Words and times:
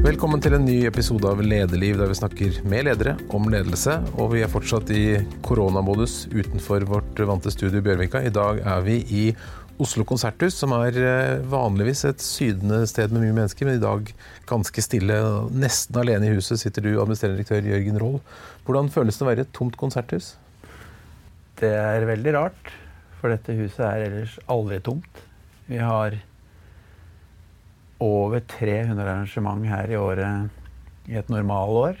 Velkommen 0.00 0.40
til 0.40 0.54
en 0.56 0.62
ny 0.64 0.86
episode 0.88 1.28
av 1.28 1.42
Lederliv, 1.44 1.98
der 2.00 2.08
vi 2.08 2.14
snakker 2.16 2.54
med 2.72 2.86
ledere 2.86 3.12
om 3.36 3.50
ledelse. 3.52 3.98
Og 4.16 4.30
vi 4.32 4.40
er 4.40 4.48
fortsatt 4.48 4.88
i 4.96 5.18
koronamodus 5.44 6.22
utenfor 6.32 6.86
vårt 6.88 7.20
vante 7.28 7.52
studio 7.52 7.82
i 7.82 7.84
Bjørvika. 7.84 8.22
I 8.24 8.32
dag 8.32 8.62
er 8.64 8.80
vi 8.86 8.94
i 9.12 9.24
Oslo 9.80 10.06
konserthus, 10.08 10.56
som 10.56 10.72
er 10.78 10.96
eh, 10.96 11.42
vanligvis 11.52 12.06
et 12.08 12.24
sydende 12.24 12.78
sted 12.88 13.12
med 13.12 13.26
mye 13.26 13.36
mennesker, 13.42 13.68
men 13.68 13.76
i 13.76 13.82
dag 13.82 14.08
ganske 14.48 14.86
stille. 14.86 15.18
Nesten 15.52 16.00
alene 16.00 16.30
i 16.30 16.38
huset 16.38 16.64
sitter 16.64 16.88
du, 16.88 16.94
administrerende 16.94 17.42
direktør 17.42 17.68
Jørgen 17.68 18.00
Roll. 18.00 18.18
Hvordan 18.64 18.88
føles 18.96 19.20
det 19.20 19.26
å 19.26 19.30
være 19.30 19.44
et 19.44 19.52
tomt 19.60 19.76
konserthus? 19.84 20.32
Det 21.60 21.74
er 21.76 22.08
veldig 22.08 22.36
rart, 22.38 22.72
for 23.20 23.36
dette 23.36 23.60
huset 23.60 23.84
er 23.84 24.08
ellers 24.08 24.40
aldri 24.48 24.80
tomt. 24.88 25.24
Vi 25.68 25.84
har 25.84 26.16
over 28.00 28.40
300 28.40 29.04
arrangement 29.04 29.66
her 29.68 29.92
i 29.92 29.98
året 30.00 31.08
i 31.10 31.16
et 31.20 31.32
normalår. 31.32 31.98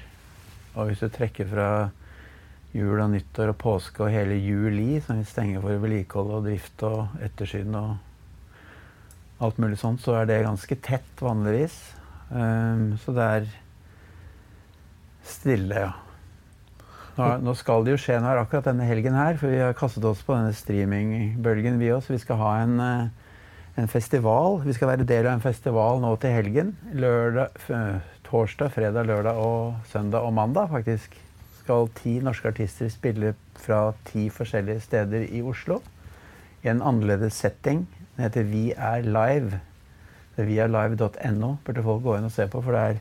Og 0.74 0.88
hvis 0.88 1.02
du 1.02 1.08
trekker 1.12 1.48
fra 1.50 1.70
jul 2.76 3.00
og 3.02 3.10
nyttår 3.12 3.52
og 3.52 3.58
påske 3.60 4.04
og 4.06 4.12
hele 4.14 4.38
juli, 4.38 5.00
som 5.04 5.18
vi 5.18 5.26
stenger 5.28 5.62
for 5.62 5.82
vedlikehold 5.82 6.36
og 6.38 6.46
drift 6.46 6.84
og 6.86 7.22
ettersyn 7.24 7.74
og 7.74 7.96
alt 9.40 9.58
mulig 9.58 9.80
sånt, 9.80 10.02
så 10.04 10.20
er 10.20 10.28
det 10.28 10.44
ganske 10.44 10.76
tett 10.84 11.24
vanligvis. 11.24 11.78
Um, 12.30 12.94
så 13.02 13.14
det 13.16 13.26
er 13.26 13.50
stille, 15.26 15.82
ja. 15.88 15.90
Nå, 17.18 17.26
nå, 17.44 17.54
skal 17.58 17.84
det 17.84 17.96
jo 17.96 18.00
skje 18.00 18.20
noe 18.22 18.38
akkurat 18.40 18.70
denne 18.70 18.86
helgen 18.88 19.16
her, 19.18 19.36
for 19.40 19.52
vi 19.52 19.58
har 19.60 19.74
kastet 19.76 20.06
oss 20.08 20.22
på 20.24 20.36
denne 20.36 20.54
streamingbølgen, 20.56 21.80
vi 21.80 21.90
også. 21.92 22.14
Vi 22.14 22.22
skal 22.22 22.38
ha 22.40 22.52
en, 22.62 22.78
eh, 22.80 23.19
en, 23.76 23.88
festival. 23.88 24.60
Vi 24.64 24.74
skal 24.76 24.92
være 24.92 25.06
del 25.08 25.26
av 25.26 25.38
en 25.38 25.44
festival 25.44 26.00
nå 26.02 26.14
til 26.22 26.34
helgen. 26.34 26.74
Lørdag, 26.92 27.60
torsdag, 28.26 28.72
fredag, 28.74 29.06
lørdag 29.08 29.38
og 29.38 29.74
søndag 29.92 30.26
og 30.26 30.34
mandag, 30.34 30.70
faktisk 30.72 31.16
skal 31.60 31.88
ti 32.00 32.18
norske 32.24 32.50
artister 32.50 32.90
spille 32.90 33.34
fra 33.60 33.92
ti 34.08 34.28
forskjellige 34.32 34.80
steder 34.88 35.26
i 35.30 35.42
Oslo. 35.42 35.80
I 36.64 36.72
en 36.72 36.82
annerledes 36.82 37.38
setting. 37.40 37.86
Den 38.16 38.26
heter 38.26 38.48
Vi 38.48 38.70
er 38.76 39.06
live. 39.06 39.60
Det 40.36 40.44
er 40.44 40.48
viarlive.no 40.48 41.56
burde 41.64 41.82
folk 41.84 42.02
gå 42.04 42.16
inn 42.16 42.28
og 42.28 42.32
se 42.32 42.46
på, 42.48 42.62
for 42.64 42.72
det 42.72 42.80
er 42.80 43.00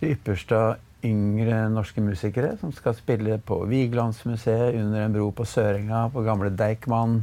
det 0.00 0.10
ypperste 0.16 0.58
yngre 1.06 1.66
norske 1.72 2.02
musikere 2.04 2.56
som 2.60 2.72
skal 2.74 2.96
spille 2.98 3.38
på 3.38 3.62
Vigelandsmuseet, 3.70 4.74
under 4.74 5.04
en 5.04 5.14
bro 5.14 5.30
på 5.30 5.46
Sørenga, 5.48 6.08
på 6.12 6.24
gamle 6.26 6.50
Deichman. 6.56 7.22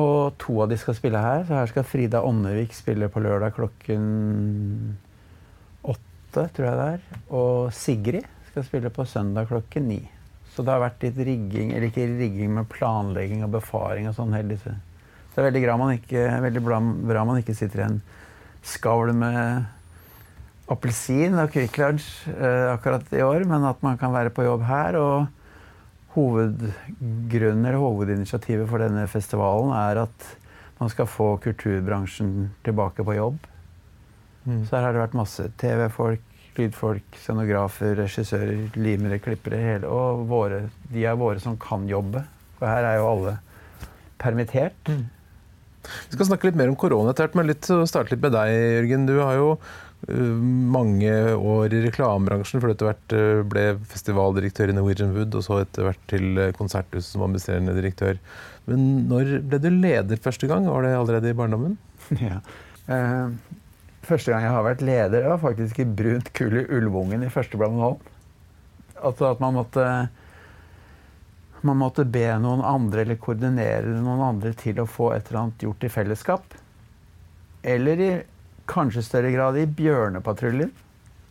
Og 0.00 0.34
to 0.40 0.58
av 0.64 0.70
de 0.70 0.78
skal 0.80 0.96
spille 0.96 1.20
her. 1.20 1.44
Så 1.48 1.56
her 1.56 1.70
skal 1.70 1.86
Frida 1.88 2.22
Åndevik 2.26 2.74
spille 2.76 3.08
på 3.12 3.22
lørdag 3.24 3.54
klokken 3.56 4.04
åtte, 5.82 6.46
tror 6.54 6.68
jeg 6.68 6.80
det 6.80 6.88
er. 6.96 7.04
Og 7.32 7.72
Sigrid 7.76 8.28
skal 8.50 8.66
spille 8.68 8.92
på 8.92 9.06
søndag 9.08 9.48
klokken 9.50 9.88
ni. 9.88 10.00
Så 10.52 10.64
det 10.64 10.74
har 10.74 10.82
vært 10.82 11.04
litt 11.06 11.20
rigging, 11.24 11.70
eller 11.72 11.88
ikke 11.88 12.04
rigging, 12.10 12.50
men 12.52 12.68
planlegging 12.68 13.44
og 13.46 13.54
befaring 13.54 14.10
og 14.10 14.16
sånn. 14.18 14.34
Så 14.36 14.74
det 15.32 15.40
er 15.40 15.46
veldig 15.48 15.62
bra 15.64 15.76
man 15.80 15.94
ikke, 15.96 16.26
bra, 16.60 16.80
bra 17.08 17.22
man 17.24 17.40
ikke 17.40 17.56
sitter 17.56 17.80
i 17.80 17.86
en 17.86 18.02
skavl 18.62 19.14
med 19.16 19.64
appelsin 20.72 21.38
og 21.40 21.48
Kvikk 21.52 21.78
Lunsj 21.80 22.10
eh, 22.32 22.68
akkurat 22.74 23.08
i 23.16 23.24
år, 23.24 23.46
men 23.48 23.64
at 23.68 23.80
man 23.84 23.96
kan 24.00 24.12
være 24.12 24.32
på 24.34 24.44
jobb 24.44 24.66
her. 24.68 24.98
Og 25.00 25.41
hovedgrunnen 26.14 27.64
eller 27.64 27.80
hovedinitiativet 27.80 28.68
for 28.68 28.82
denne 28.82 29.06
festivalen 29.10 29.72
er 29.76 30.02
at 30.04 30.28
man 30.80 30.90
skal 30.92 31.08
få 31.08 31.36
kulturbransjen 31.42 32.50
tilbake 32.66 33.04
på 33.06 33.16
jobb. 33.16 33.38
Mm. 34.44 34.64
Så 34.66 34.76
her 34.76 34.88
har 34.88 34.94
det 34.94 35.02
vært 35.04 35.16
masse 35.16 35.46
TV-folk, 35.60 36.24
lydfolk, 36.58 37.16
scenografer, 37.22 37.94
regissører, 38.00 38.66
limere, 38.76 39.20
klippere. 39.22 39.60
Hele, 39.62 39.88
og 39.88 40.26
våre, 40.30 40.64
de 40.92 41.06
er 41.06 41.18
våre 41.18 41.40
som 41.42 41.56
kan 41.60 41.86
jobbe. 41.88 42.24
For 42.58 42.68
her 42.68 42.88
er 42.88 42.98
jo 42.98 43.08
alle 43.12 43.36
permittert. 44.22 44.90
Mm. 44.90 45.06
Vi 45.82 46.16
skal 46.16 46.28
snakke 46.28 46.50
litt 46.50 46.58
mer 46.58 46.70
om 46.70 46.78
korona 46.78 47.10
etter 47.10 47.26
hvert, 47.26 47.38
men 47.38 47.48
litt, 47.50 47.66
starte 47.66 48.14
litt 48.14 48.22
med 48.22 48.34
deg, 48.34 48.52
Jørgen. 48.52 49.06
Du 49.08 49.16
har 49.18 49.38
jo 49.38 49.48
mange 50.10 51.12
år 51.38 51.74
i 51.76 51.82
reklamebransjen, 51.84 52.58
du 52.58 52.70
etter 52.72 52.88
hvert 52.88 53.14
uh, 53.14 53.42
ble 53.46 53.64
festivaldirektør 53.92 54.72
i 54.72 54.74
Norwegian 54.74 55.12
Wood, 55.14 55.36
og 55.38 55.44
så 55.46 55.60
etter 55.62 55.86
hvert 55.86 56.02
til 56.10 56.40
uh, 56.40 56.48
Konserthuset 56.56 57.12
som 57.12 57.22
administrerende 57.22 57.76
direktør. 57.76 58.18
Men 58.66 59.06
når 59.10 59.36
ble 59.46 59.60
du 59.62 59.68
leder 59.70 60.22
første 60.22 60.50
gang? 60.50 60.66
Var 60.66 60.86
det 60.86 60.96
allerede 60.98 61.30
i 61.30 61.38
barndommen? 61.38 61.78
Ja. 62.22 62.40
Første 64.02 64.32
gang 64.32 64.42
jeg 64.42 64.50
har 64.50 64.64
vært 64.66 64.82
leder, 64.82 65.28
var 65.30 65.38
faktisk 65.38 65.78
i 65.78 65.86
Brunt 65.86 66.32
kull 66.34 66.56
i 66.58 66.64
Ulvungen 66.74 67.22
i 67.22 67.30
første 67.30 67.56
Blommenholm. 67.56 68.02
Altså 68.98 69.28
at 69.30 69.40
man 69.42 69.54
måtte 69.54 69.84
man 71.62 71.78
måtte 71.78 72.04
be 72.10 72.26
noen 72.42 72.64
andre 72.66 73.04
eller 73.04 73.20
koordinere 73.22 73.94
noen 74.02 74.24
andre 74.26 74.50
til 74.58 74.82
å 74.82 74.88
få 74.90 75.12
et 75.14 75.30
eller 75.30 75.44
annet 75.44 75.62
gjort 75.62 75.86
i 75.86 75.92
fellesskap. 75.94 76.56
Eller 77.62 78.02
i 78.02 78.10
kanskje 78.70 79.04
større 79.06 79.32
grad 79.34 79.58
i 79.60 79.66
Bjørnepatruljen 79.66 80.72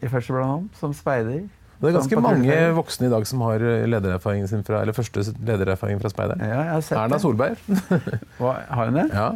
i 0.02 0.10
første 0.10 0.34
Blommenholm, 0.34 0.70
som 0.78 0.94
speider. 0.98 1.46
Det 1.82 1.90
er 1.90 1.96
ganske 1.98 2.22
mange 2.22 2.58
voksne 2.78 3.08
i 3.08 3.12
dag 3.12 3.24
som 3.26 3.42
har 3.48 3.64
ledererfaringen 3.90 4.50
sin 4.50 4.66
fra, 4.66 4.84
eller 4.84 4.94
første 4.94 5.24
ledererfaring 5.42 6.02
fra 6.02 6.12
speider. 6.14 6.42
Ja, 6.42 6.60
jeg 6.60 6.74
har 6.76 6.84
sett 6.86 7.00
Erna 7.02 7.18
Solberg. 7.22 7.58
Hva, 8.42 8.60
har 8.70 8.92
hun 8.92 9.00
det? 9.00 9.08
Ja. 9.10 9.32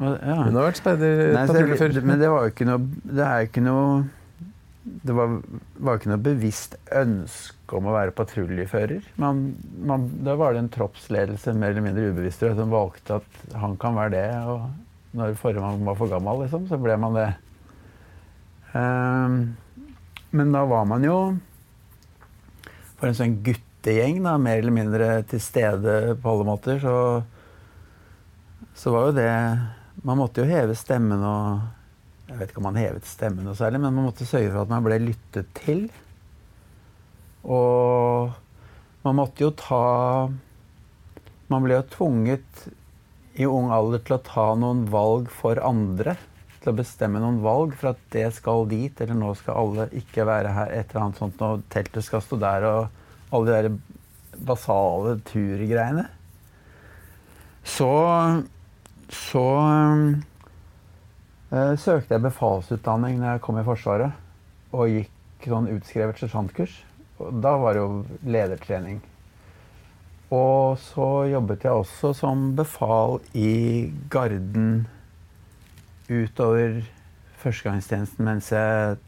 Ja. 0.00 0.38
Hun 0.46 0.56
har 0.56 0.70
vært 0.70 0.80
speiderpatrulje 0.80 1.76
før. 1.78 2.00
Men 2.08 2.22
det 2.22 2.30
var 2.32 2.46
jo 2.46 2.52
ikke 2.54 2.66
noe 2.68 2.80
Det 3.04 3.24
er 3.26 3.42
ikke 3.44 3.62
noe 3.66 3.88
Det 5.04 5.16
var, 5.16 5.34
var 5.76 5.98
ikke 5.98 6.12
noe 6.14 6.22
bevisst 6.24 6.78
ønske 6.96 7.76
om 7.76 7.86
å 7.90 7.94
være 7.94 8.14
patruljefører. 8.16 9.10
Da 9.20 10.36
var 10.40 10.56
det 10.56 10.62
en 10.64 10.70
troppsledelse 10.72 11.52
mer 11.54 11.74
eller 11.74 11.84
mindre 11.84 12.08
ubevisst 12.10 12.42
som 12.42 12.72
valgte 12.72 13.20
at 13.20 13.42
han 13.60 13.76
kan 13.78 13.98
være 13.98 14.14
det. 14.16 14.24
Og 14.50 14.64
når 15.16 15.38
forrige 15.38 15.62
var 15.86 15.98
for 15.98 16.10
gammel, 16.10 16.44
liksom, 16.44 16.68
så 16.70 16.78
ble 16.80 16.96
man 17.00 17.16
det. 17.18 17.30
Um, 18.70 19.38
men 20.30 20.52
da 20.54 20.62
var 20.70 20.86
man 20.86 21.02
jo 21.02 21.16
for 23.00 23.08
en 23.08 23.16
sånn 23.16 23.40
guttegjeng, 23.42 24.20
da, 24.22 24.36
mer 24.38 24.60
eller 24.60 24.76
mindre 24.76 25.10
til 25.30 25.42
stede 25.42 26.14
på 26.20 26.34
alle 26.34 26.46
måter, 26.46 26.78
så, 26.82 26.94
så 28.76 28.92
var 28.94 29.08
jo 29.08 29.16
det 29.16 29.30
man 30.04 30.20
måtte 30.20 30.44
jo 30.44 30.48
heve 30.48 30.76
stemmen 30.78 31.20
og 31.20 31.68
Jeg 32.30 32.38
vet 32.38 32.52
ikke 32.52 32.60
om 32.60 32.68
man 32.68 32.78
hevet 32.78 33.08
stemmen 33.10 33.42
noe 33.42 33.58
særlig, 33.58 33.80
men 33.82 33.96
man 33.96 34.06
måtte 34.06 34.28
sørge 34.28 34.52
for 34.52 34.62
at 34.62 34.70
man 34.70 34.84
ble 34.84 35.00
lyttet 35.02 35.48
til. 35.56 35.80
Og 37.42 38.30
man 39.02 39.16
måtte 39.18 39.42
jo 39.42 39.50
ta 39.58 40.28
Man 41.50 41.64
ble 41.64 41.74
jo 41.74 41.88
tvunget 41.90 42.60
i 43.40 43.46
ung 43.48 43.70
alder 43.72 44.02
til 44.04 44.18
å 44.18 44.24
ta 44.26 44.50
noen 44.58 44.84
valg 44.92 45.30
for 45.32 45.60
andre. 45.64 46.16
Til 46.60 46.72
å 46.72 46.76
bestemme 46.76 47.22
noen 47.22 47.40
valg 47.44 47.72
for 47.80 47.94
at 47.94 48.00
det 48.12 48.26
skal 48.36 48.66
dit, 48.68 49.00
eller 49.00 49.16
nå 49.16 49.32
skal 49.38 49.60
alle 49.62 49.88
ikke 49.96 50.28
være 50.28 50.52
her. 50.56 50.72
Et 50.76 50.92
eller 50.92 51.06
annet 51.06 51.20
sånt, 51.22 51.40
og 51.46 51.64
teltet 51.72 52.04
skal 52.04 52.24
stå 52.24 52.40
der, 52.42 52.68
og 52.68 53.34
alle 53.36 53.48
de 53.48 53.70
der 53.70 54.40
basale 54.44 55.18
turgreiene. 55.28 56.06
Så 57.64 57.90
så 59.10 59.46
øh, 61.52 61.78
søkte 61.78 62.14
jeg 62.14 62.22
befalsutdanning 62.22 63.18
når 63.18 63.32
jeg 63.32 63.42
kom 63.46 63.58
i 63.58 63.66
Forsvaret. 63.66 64.14
Og 64.70 64.92
gikk 64.92 65.48
sånn 65.50 65.70
utskrevet 65.74 66.20
sersjantkurs. 66.20 66.76
Da 67.18 67.56
var 67.58 67.74
det 67.74 67.82
jo 67.82 68.04
ledertrening. 68.30 69.00
Og 70.30 70.78
så 70.78 71.06
jobbet 71.32 71.64
jeg 71.66 71.74
også 71.74 72.12
som 72.14 72.50
befal 72.58 73.18
i 73.34 73.90
Garden 74.12 74.86
utover 76.10 76.80
førstegangstjenesten 77.40 78.26
mens 78.26 78.50
jeg 78.54 78.98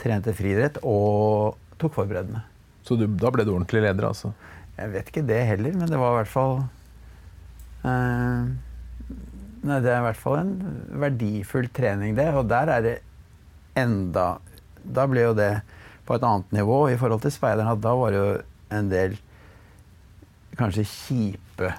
trente 0.00 0.32
friidrett 0.36 0.78
og 0.80 1.58
tok 1.80 1.96
forberedende. 1.98 2.40
Så 2.86 2.96
du, 2.98 3.04
da 3.06 3.30
ble 3.34 3.44
du 3.46 3.52
ordentlig 3.52 3.82
leder, 3.84 4.08
altså? 4.08 4.32
Jeg 4.78 4.92
vet 4.94 5.10
ikke 5.10 5.26
det 5.28 5.40
heller, 5.50 5.76
men 5.76 5.90
det 5.90 6.00
var 6.00 6.14
i 6.14 6.18
hvert 6.22 6.32
fall 6.32 6.54
eh, 7.86 8.46
Nei, 9.62 9.76
det 9.84 9.92
er 9.92 10.00
i 10.00 10.06
hvert 10.08 10.18
fall 10.18 10.40
en 10.40 10.54
verdifull 11.04 11.68
trening, 11.70 12.16
det. 12.18 12.30
Og 12.34 12.48
der 12.50 12.72
er 12.72 12.82
det 12.82 12.94
enda 13.78 14.40
Da 14.82 15.04
ble 15.06 15.28
jo 15.28 15.36
det 15.38 15.52
på 16.08 16.16
et 16.16 16.24
annet 16.26 16.56
nivå 16.56 16.80
i 16.90 16.96
forhold 16.98 17.22
til 17.22 17.34
speideren, 17.34 17.70
at 17.70 17.84
Da 17.84 17.92
var 17.94 18.10
det 18.10 18.18
jo 18.22 18.32
en 18.74 18.88
del 18.90 19.14
kanskje 20.58 20.84
kjipe 20.88 21.72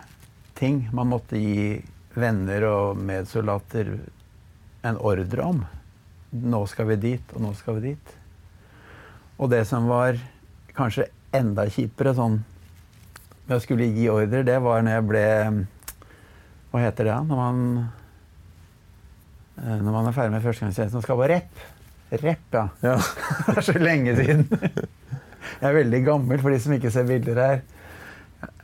ting 0.58 0.90
man 0.94 1.12
måtte 1.12 1.40
gi 1.40 1.82
venner 2.14 2.66
og 2.70 3.00
medsoldater 3.02 3.96
en 4.84 5.00
ordre 5.00 5.46
om. 5.48 5.62
Nå 6.34 6.64
skal 6.70 6.90
vi 6.92 7.00
dit, 7.02 7.36
og 7.36 7.46
nå 7.46 7.54
skal 7.58 7.78
vi 7.78 7.94
dit. 7.94 8.16
Og 9.38 9.50
det 9.52 9.64
som 9.70 9.88
var 9.90 10.18
kanskje 10.78 11.10
enda 11.34 11.66
kjipere 11.70 12.14
sånn 12.18 12.42
med 13.48 13.58
å 13.58 13.62
skulle 13.64 13.90
gi 13.92 14.08
ordre, 14.12 14.44
det 14.46 14.60
var 14.64 14.84
når 14.86 14.98
jeg 14.98 15.08
ble 15.10 15.26
hva 16.74 16.82
heter 16.82 17.06
det 17.06 17.16
når 17.30 17.38
man, 17.38 17.58
eh, 19.62 19.78
når 19.78 19.92
man 19.92 20.08
er 20.10 20.16
ferdig 20.16 20.34
med 20.34 20.46
førstegangstjenesten 20.46 21.02
og 21.02 21.06
skal 21.06 21.20
på 21.20 21.28
rep? 21.30 21.64
Rep, 22.24 22.48
ja. 22.54 22.64
Ja. 22.82 22.96
Det 23.48 23.58
er 23.58 23.66
så 23.66 23.76
lenge 23.78 24.16
siden. 24.18 24.48
Jeg 24.50 25.68
er 25.70 25.76
veldig 25.76 26.00
gammel, 26.06 26.42
for 26.42 26.54
de 26.54 26.60
som 26.62 26.74
ikke 26.76 26.92
ser 26.94 27.06
bilder 27.10 27.40
her. 27.42 27.62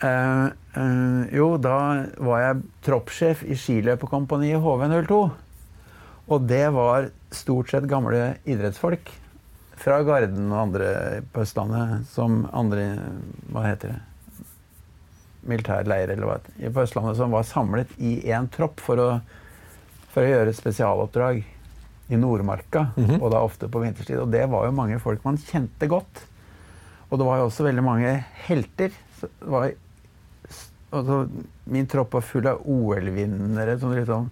Eh, 0.01 0.49
uh, 0.77 1.23
jo, 1.35 1.57
da 1.61 1.77
var 2.23 2.41
jeg 2.43 2.61
troppssjef 2.85 3.43
i 3.47 3.55
skiløperkompaniet 3.59 4.61
HV02. 4.63 5.19
Og 6.29 6.45
det 6.47 6.65
var 6.75 7.09
stort 7.33 7.71
sett 7.71 7.87
gamle 7.89 8.35
idrettsfolk 8.49 9.09
fra 9.79 10.01
Garden 10.03 10.49
og 10.51 10.59
andre 10.67 10.89
på 11.33 11.41
Østlandet 11.45 12.03
som 12.11 12.41
andre 12.53 12.89
Hva 13.49 13.63
heter 13.69 13.93
det? 13.95 13.99
Militærleir, 15.49 16.11
eller 16.11 16.27
hva 16.27 16.37
det? 16.43 16.71
På 16.75 16.83
Østlandet 16.83 17.15
som 17.17 17.31
var 17.31 17.45
samlet 17.47 17.91
i 17.97 18.17
én 18.27 18.49
tropp 18.51 18.81
for 18.83 18.99
å, 18.99 19.07
for 20.11 20.25
å 20.25 20.29
gjøre 20.33 20.53
spesialoppdrag 20.57 21.39
i 22.09 22.17
Nordmarka, 22.19 22.89
Mhm. 22.97 23.21
og 23.21 23.31
da 23.31 23.39
ofte 23.45 23.69
på 23.69 23.79
vinterstid. 23.81 24.19
Og 24.19 24.29
det 24.31 24.43
var 24.49 24.65
jo 24.65 24.71
mange 24.75 24.99
folk 24.99 25.23
man 25.23 25.37
kjente 25.37 25.87
godt. 25.87 26.25
Og 27.09 27.17
det 27.19 27.25
var 27.25 27.37
jo 27.39 27.47
også 27.47 27.63
veldig 27.65 27.83
mange 27.85 28.25
helter. 28.47 28.91
Var, 29.41 29.71
altså, 30.91 31.17
min 31.69 31.87
tropp 31.91 32.13
var 32.17 32.25
full 32.25 32.47
av 32.49 32.61
OL-vinnere 32.65 33.77
som 33.81 33.93
liksom 33.95 34.29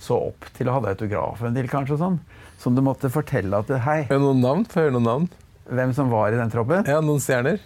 så 0.00 0.16
opp 0.30 0.46
til 0.56 0.68
og 0.70 0.78
hadde 0.78 0.94
autografen 0.94 1.56
til, 1.58 1.66
kanskje. 1.68 1.96
og 1.98 2.00
sånn, 2.00 2.18
Som 2.60 2.74
du 2.76 2.80
måtte 2.84 3.10
fortelle 3.12 3.58
at 3.60 3.68
Hei, 3.84 3.98
Er 4.06 4.14
det 4.16 4.22
noen 4.22 4.40
navn? 4.40 4.64
Får 4.68 4.86
høre 4.86 4.94
noen 4.96 5.08
navn? 5.10 5.28
hvem 5.70 5.92
som 5.94 6.08
var 6.10 6.32
i 6.32 6.38
den 6.40 6.50
troppen? 6.50 6.82
Ja, 6.88 6.98
noen 7.04 7.20
stjerner? 7.22 7.60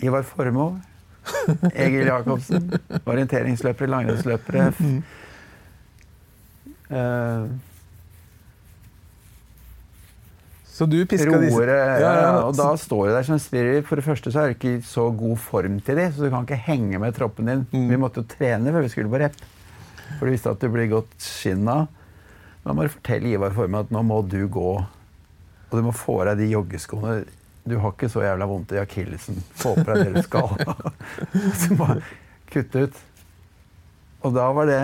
Ivar 0.00 0.22
Formoe. 0.22 0.78
Egil 1.74 2.06
Jacobsen. 2.06 2.68
Orienteringsløpere, 3.04 3.90
langrennsløpere. 3.96 4.68
Eh, 6.90 7.42
Så 10.80 10.86
du 10.88 10.96
piska 11.04 11.36
disse 11.42 11.58
roere. 11.60 11.76
Ja, 11.76 11.96
Ja, 12.00 12.12
ja. 12.24 12.28
og 12.48 12.54
da 12.56 12.70
står 12.80 13.10
du 13.10 13.12
der 13.18 13.26
som 13.28 13.38
spirer. 13.42 13.82
For 13.84 14.00
det 14.00 14.04
første 14.06 14.32
så 14.32 14.40
er 14.40 14.50
du 14.50 14.56
ikke 14.56 14.70
i 14.78 14.82
så 14.88 15.10
god 15.12 15.36
form 15.44 15.76
til 15.84 15.98
det, 16.00 16.06
så 16.16 16.24
du 16.24 16.30
kan 16.32 16.46
ikke 16.48 16.56
henge 16.70 17.00
med 17.02 17.12
troppen 17.18 17.50
din. 17.50 17.66
Mm. 17.74 17.88
Vi 17.92 17.98
måtte 18.00 18.22
jo 18.22 18.28
trene 18.32 18.72
før 18.72 18.86
vi 18.86 18.92
skulle 18.94 19.12
på 19.12 19.20
rep. 19.20 19.36
For 20.16 20.24
du 20.24 20.32
visste 20.32 20.50
at 20.54 20.62
du 20.64 20.70
blir 20.72 20.88
godt 20.90 21.12
skinn 21.20 21.68
av. 21.68 21.84
Da 22.64 22.72
må 22.76 22.84
du 22.88 22.94
fortelle 22.94 23.28
Ivar 23.34 23.52
Forme 23.56 23.84
at 23.84 23.92
nå 23.92 24.00
må 24.08 24.22
du 24.28 24.40
gå. 24.52 24.72
Og 25.70 25.76
du 25.76 25.84
må 25.86 25.92
få 25.94 26.16
av 26.22 26.32
deg 26.32 26.42
de 26.46 26.48
joggeskoene. 26.54 27.20
Du 27.68 27.76
har 27.78 27.92
ikke 27.92 28.08
så 28.10 28.24
jævla 28.24 28.48
vondt 28.48 28.72
i 28.74 28.80
akillesen. 28.80 29.38
Få 29.60 29.76
på 29.76 29.84
deg 29.92 30.08
det 30.08 30.14
du 30.18 30.22
skal. 30.26 30.56
så 31.60 31.76
bare 31.78 32.00
kutte 32.50 32.86
ut. 32.88 32.98
Og 34.24 34.34
da 34.36 34.48
var 34.52 34.66
det 34.68 34.80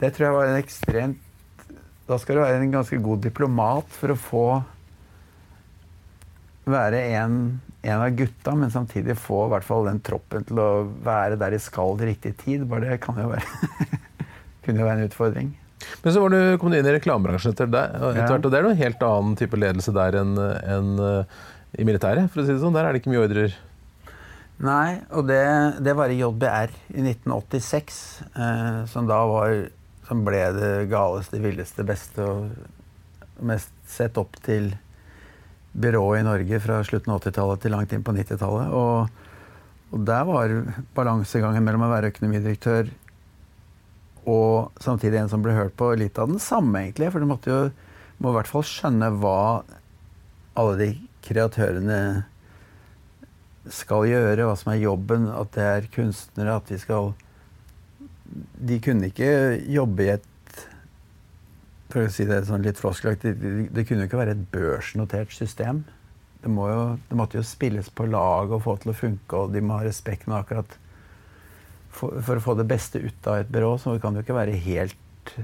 Det 0.00 0.10
tror 0.12 0.26
jeg 0.26 0.34
var 0.34 0.50
en 0.50 0.58
ekstremt 0.60 1.20
Da 2.08 2.18
skal 2.20 2.36
du 2.36 2.40
være 2.42 2.58
en 2.60 2.74
ganske 2.74 2.98
god 3.00 3.22
diplomat 3.24 3.86
for 3.96 4.12
å 4.12 4.16
få 4.18 4.42
være 6.68 7.00
en, 7.18 7.38
en 7.82 8.04
av 8.04 8.12
gutta, 8.16 8.54
men 8.58 8.70
samtidig 8.70 9.16
få 9.18 9.46
i 9.46 9.52
hvert 9.54 9.66
fall 9.66 9.88
den 9.88 10.02
troppen 10.04 10.46
til 10.48 10.60
å 10.62 10.68
være 11.04 11.38
der 11.40 11.56
de 11.56 11.62
skal 11.62 11.96
til 11.98 12.12
riktig 12.12 12.36
tid. 12.44 12.66
Bare 12.70 12.92
det 12.92 13.00
kan 13.02 13.18
jo 13.18 13.30
være, 13.32 13.98
kunne 14.66 14.84
jo 14.84 14.86
være 14.88 15.02
en 15.02 15.10
utfordring. 15.10 15.50
Men 16.02 16.14
så 16.14 16.22
var 16.22 16.30
du, 16.30 16.38
kom 16.62 16.70
du 16.70 16.78
inn 16.78 16.86
i 16.86 16.94
reklamebransjen 16.94 17.56
etter, 17.56 17.70
deg, 17.70 17.96
etter 17.98 18.30
hvert, 18.30 18.46
og 18.46 18.54
det 18.54 18.60
er 18.60 18.68
noen 18.68 18.78
helt 18.78 19.02
annen 19.06 19.34
type 19.38 19.58
ledelse 19.58 19.94
der 19.96 20.20
enn 20.20 20.38
enn, 20.38 20.94
eh, 21.02 21.42
i 21.80 21.86
militæret, 21.88 22.28
for 22.30 22.42
å 22.42 22.46
si 22.46 22.52
det 22.52 22.60
sånn. 22.60 22.74
Der 22.76 22.84
er 22.86 22.92
det 22.92 23.00
ikke 23.00 23.12
mye 23.14 23.22
ordrer. 23.24 23.54
Nei, 24.62 25.00
og 25.10 25.26
det, 25.26 25.42
det 25.82 25.94
var 25.98 26.12
i 26.12 26.18
JBR 26.20 26.74
i 26.92 27.02
1986, 27.02 27.96
eh, 28.36 28.82
som 28.92 29.08
da 29.10 29.22
var 29.26 29.62
Som 30.06 30.24
ble 30.26 30.40
det 30.52 30.72
galeste, 30.90 31.38
villeste, 31.40 31.84
beste 31.88 32.24
og 32.26 32.50
mest 33.40 33.72
sett 33.88 34.18
opp 34.20 34.34
til 34.44 34.72
byrået 35.72 36.20
i 36.20 36.26
Norge 36.26 36.60
fra 36.60 36.80
slutten 36.84 37.14
av 37.14 37.22
80-tallet 37.22 37.62
til 37.62 37.72
langt 37.74 37.92
inn 37.96 38.04
på 38.04 38.14
90-tallet. 38.16 38.74
Og, 38.76 39.92
og 39.92 40.04
der 40.08 40.26
var 40.28 40.56
balansegangen 40.96 41.64
mellom 41.64 41.86
å 41.86 41.92
være 41.92 42.12
økonomidirektør 42.12 42.92
og 44.22 44.82
samtidig 44.82 45.18
en 45.18 45.30
som 45.32 45.42
ble 45.42 45.54
hørt 45.56 45.74
på, 45.78 45.88
litt 45.98 46.18
av 46.22 46.30
den 46.30 46.38
samme, 46.42 46.84
egentlig. 46.84 47.08
For 47.10 47.22
du 47.22 47.26
måtte 47.26 47.50
jo 47.50 47.62
må 48.22 48.30
i 48.30 48.36
hvert 48.36 48.50
fall 48.50 48.62
skjønne 48.66 49.08
hva 49.18 49.38
alle 50.58 50.76
de 50.78 50.88
kreatørene 51.26 51.98
skal 53.72 54.06
gjøre, 54.10 54.46
hva 54.46 54.54
som 54.58 54.72
er 54.72 54.82
jobben, 54.82 55.26
at 55.30 55.52
det 55.56 55.66
er 55.66 55.90
kunstnere, 55.94 56.58
at 56.58 56.70
de 56.70 56.78
skal 56.82 57.12
De 58.32 58.78
kunne 58.80 59.10
ikke 59.10 59.60
jobbe 59.68 60.06
i 60.06 60.12
et 60.14 60.28
For 61.92 62.06
å 62.06 62.12
si 62.12 62.24
det 62.28 62.44
sånn 62.48 62.64
litt 62.64 62.80
floskelaktig, 62.80 63.34
det, 63.36 63.84
kunne 63.84 64.04
jo 64.04 64.08
ikke 64.08 64.20
være 64.22 64.36
et 64.36 64.46
børsnotert 64.54 65.34
system. 65.36 65.82
Det, 66.40 66.50
må 66.50 66.70
jo, 66.70 66.84
det 67.10 67.18
måtte 67.18 67.38
jo 67.38 67.44
spilles 67.46 67.90
på 67.92 68.06
lag 68.08 68.50
og 68.50 68.64
få 68.64 68.78
til 68.80 68.94
å 68.94 68.96
funke, 68.96 69.42
og 69.42 69.52
de 69.52 69.60
må 69.62 69.76
ha 69.76 69.84
respekt 69.84 70.24
med 70.26 70.40
akkurat 70.40 70.78
for, 71.92 72.16
for 72.24 72.40
å 72.40 72.44
få 72.44 72.56
det 72.56 72.66
beste 72.70 73.02
ut 73.02 73.28
av 73.28 73.42
et 73.42 73.52
byrå, 73.52 73.74
så 73.78 73.98
kan 74.00 74.14
det 74.14 74.22
jo 74.22 74.26
ikke 74.26 74.38
være 74.38 74.56
helt 74.64 75.34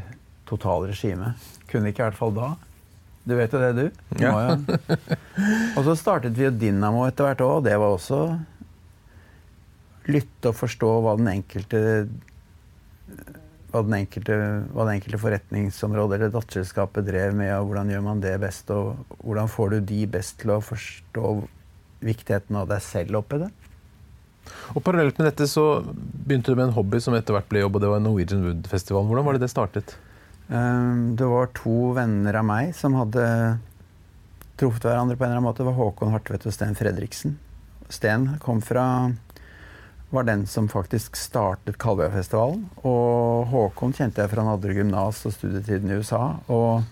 total 0.49 0.89
regime. 0.89 1.35
Kunne 1.69 1.93
ikke 1.93 2.03
i 2.03 2.09
hvert 2.09 2.19
fall 2.19 2.33
da. 2.37 2.55
Du 3.29 3.35
vet 3.37 3.53
jo 3.53 3.61
det, 3.61 3.73
du. 3.77 3.91
du 4.17 4.25
Ja. 4.25 4.57
Og 5.77 5.83
så 5.85 5.95
startet 6.01 6.39
vi 6.39 6.47
jo 6.47 6.55
Dynamo 6.55 7.05
etter 7.05 7.29
hvert 7.29 7.45
òg, 7.45 7.67
det 7.67 7.77
var 7.77 7.93
også 7.93 8.23
lytte 10.09 10.49
og 10.49 10.57
forstå 10.57 10.93
hva 11.05 11.19
den 11.21 11.29
enkelte 11.35 11.81
hva 13.69 13.83
den 13.85 13.99
enkelte, 13.99 14.37
hva 14.73 14.87
det 14.89 14.97
enkelte 14.97 15.21
forretningsområdet 15.21 16.17
eller 16.17 16.33
datterselskapet 16.33 17.07
drev 17.09 17.37
med, 17.37 17.53
og 17.59 17.69
hvordan 17.69 17.93
gjør 17.93 18.05
man 18.07 18.23
det 18.25 18.35
best, 18.41 18.71
og 18.73 18.97
hvordan 19.21 19.51
får 19.53 19.75
du 19.75 19.79
de 19.93 20.03
best 20.09 20.39
til 20.41 20.55
å 20.55 20.63
forstå 20.65 21.33
viktigheten 22.05 22.57
av 22.57 22.69
deg 22.71 22.85
selv 22.85 23.21
oppi 23.21 23.43
det? 23.45 23.51
Og 24.73 24.81
Parallelt 24.85 25.19
med 25.21 25.29
dette 25.29 25.49
så 25.51 25.67
begynte 25.85 26.53
du 26.53 26.57
med 26.57 26.71
en 26.71 26.77
hobby 26.79 27.01
som 27.05 27.17
etter 27.17 27.37
hvert 27.37 27.49
ble 27.51 27.61
jobb, 27.65 27.77
og 27.77 27.85
det 27.85 27.91
var 27.93 28.01
Norwegian 28.01 28.47
Wood-festivalen. 28.47 29.11
Hvordan 29.11 29.27
var 29.27 29.37
det 29.37 29.45
det 29.45 29.53
startet? 29.53 29.97
Um, 30.49 31.17
Det 31.19 31.29
var 31.29 31.51
to 31.57 31.93
venner 31.97 32.41
av 32.41 32.47
meg 32.49 32.73
som 32.77 32.97
hadde 32.97 33.25
truffet 34.59 34.89
hverandre 34.89 35.19
på 35.19 35.27
en 35.27 35.31
eller 35.31 35.43
annen 35.43 35.51
måte. 35.51 35.61
Det 35.61 35.69
var 35.69 35.77
Håkon 35.77 36.15
Hartvedt 36.15 36.49
og 36.49 36.57
Sten 36.57 36.79
Fredriksen. 36.79 37.37
Sten 37.93 38.31
kom 38.41 38.63
fra 38.65 38.87
var 40.11 40.25
den 40.25 40.47
som 40.47 40.69
faktisk 40.69 41.17
startet 41.17 41.77
Kalvøyafestivalen. 41.81 42.63
Og 42.89 43.49
Håkon 43.53 43.93
kjente 43.97 44.23
jeg 44.23 44.33
fra 44.33 44.45
han 44.45 44.53
hadde 44.55 44.77
gymnas 44.77 45.25
og 45.29 45.35
studietiden 45.37 45.93
i 45.93 45.99
USA. 46.01 46.23
Og 46.49 46.87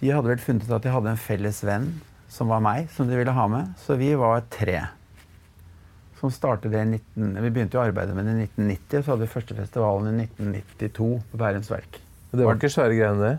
de 0.00 0.12
hadde 0.14 0.30
vel 0.30 0.40
funnet 0.40 0.64
ut 0.68 0.78
at 0.78 0.86
de 0.86 0.94
hadde 0.94 1.12
en 1.12 1.20
felles 1.20 1.60
venn 1.66 1.90
som 2.30 2.48
var 2.48 2.62
meg, 2.64 2.88
som 2.94 3.10
de 3.10 3.18
ville 3.18 3.34
ha 3.36 3.46
med. 3.52 3.74
Så 3.84 3.98
vi 4.00 4.14
var 4.16 4.46
tre. 4.52 4.78
Som 6.20 6.32
startet 6.32 6.72
det 6.72 6.80
i 6.80 6.88
19... 6.88 7.36
Vi 7.36 7.52
begynte 7.52 7.76
jo 7.76 7.82
å 7.82 7.86
arbeide 7.88 8.16
med 8.16 8.28
det 8.28 8.36
i 8.36 8.46
1990, 8.48 8.96
og 8.96 9.04
så 9.04 9.12
hadde 9.12 9.26
vi 9.26 9.34
første 9.34 9.56
festivalen 9.58 10.10
i 10.20 10.26
1992 10.28 11.12
på 11.32 11.40
Bærums 11.40 11.70
Verk. 11.72 12.00
Det 12.30 12.46
var 12.46 12.56
ikke 12.56 12.70
svære 12.72 12.96
greiene, 12.96 13.28
det? 13.28 13.36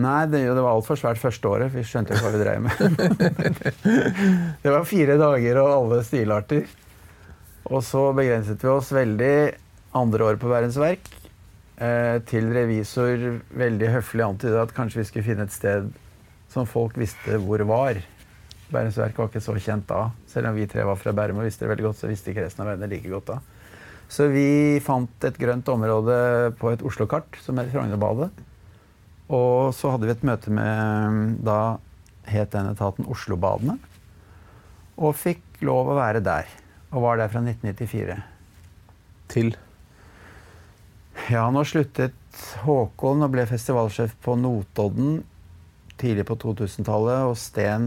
Nei, 0.00 0.20
det, 0.30 0.44
det 0.46 0.62
var 0.62 0.76
altfor 0.76 0.98
svært 0.98 1.18
første 1.18 1.50
året. 1.50 1.72
Vi 1.74 1.82
skjønte 1.86 2.14
ikke 2.14 2.28
hva 2.28 2.34
vi 2.36 2.42
drev 2.44 2.60
med. 2.62 3.00
det 4.62 4.74
var 4.74 4.86
fire 4.86 5.16
dager 5.18 5.58
og 5.64 5.70
alle 5.72 6.02
stilarter. 6.06 6.68
Og 7.70 7.84
så 7.86 8.02
begrenset 8.16 8.62
vi 8.64 8.70
oss 8.70 8.90
veldig 8.90 9.34
andre 9.94 10.26
året 10.26 10.40
på 10.42 10.50
Bærums 10.50 10.78
Verk 10.80 11.06
eh, 11.78 12.18
til 12.26 12.48
revisor 12.50 13.42
veldig 13.54 13.90
høflig 13.94 14.24
antydet 14.26 14.58
at 14.58 14.74
kanskje 14.74 14.98
vi 15.00 15.04
skulle 15.06 15.26
finne 15.28 15.46
et 15.46 15.54
sted 15.54 15.86
som 16.50 16.66
folk 16.66 16.96
visste 16.98 17.38
hvor 17.38 17.62
var. 17.68 18.00
Bærums 18.74 18.98
Verk 18.98 19.18
var 19.18 19.30
ikke 19.30 19.42
så 19.44 19.54
kjent 19.54 19.86
da. 19.86 20.08
Selv 20.30 20.50
om 20.50 20.58
vi 20.58 20.66
tre 20.70 20.82
var 20.86 20.98
fra 20.98 21.14
Bærum 21.14 21.38
og 21.38 21.46
visste 21.46 21.62
det 21.62 21.70
veldig 21.70 21.86
godt, 21.86 22.00
så 22.00 22.10
visste 22.10 22.32
ikke 22.32 22.42
resten 22.48 22.64
av 22.64 22.72
vennene 22.72 22.90
like 22.90 23.10
godt 23.10 23.30
da. 23.30 23.38
Så 24.10 24.26
vi 24.32 24.80
fant 24.82 25.26
et 25.26 25.38
grønt 25.38 25.68
område 25.70 26.16
på 26.58 26.72
et 26.72 26.82
Oslo-kart 26.82 27.38
som 27.44 27.60
het 27.62 27.70
Frognerbadet. 27.70 28.32
Og 29.30 29.70
så 29.78 29.92
hadde 29.92 30.08
vi 30.08 30.16
et 30.16 30.26
møte 30.26 30.50
med 30.50 31.36
Da 31.46 31.78
het 32.26 32.50
den 32.50 32.72
etaten 32.72 33.06
Oslobadene. 33.10 33.76
Og 34.98 35.14
fikk 35.14 35.62
lov 35.62 35.92
å 35.92 35.98
være 36.00 36.22
der. 36.26 36.50
Og 36.90 37.02
var 37.02 37.16
der 37.20 37.28
fra 37.30 37.40
1994. 37.44 38.22
Til 39.30 39.56
Ja, 41.30 41.44
nå 41.52 41.62
sluttet 41.68 42.16
Håkon 42.64 43.22
og 43.22 43.30
ble 43.34 43.44
festivalsjef 43.46 44.12
på 44.24 44.34
Notodden 44.38 45.20
tidlig 46.00 46.24
på 46.28 46.36
2000-tallet. 46.40 47.20
Og 47.28 47.36
Sten 47.38 47.84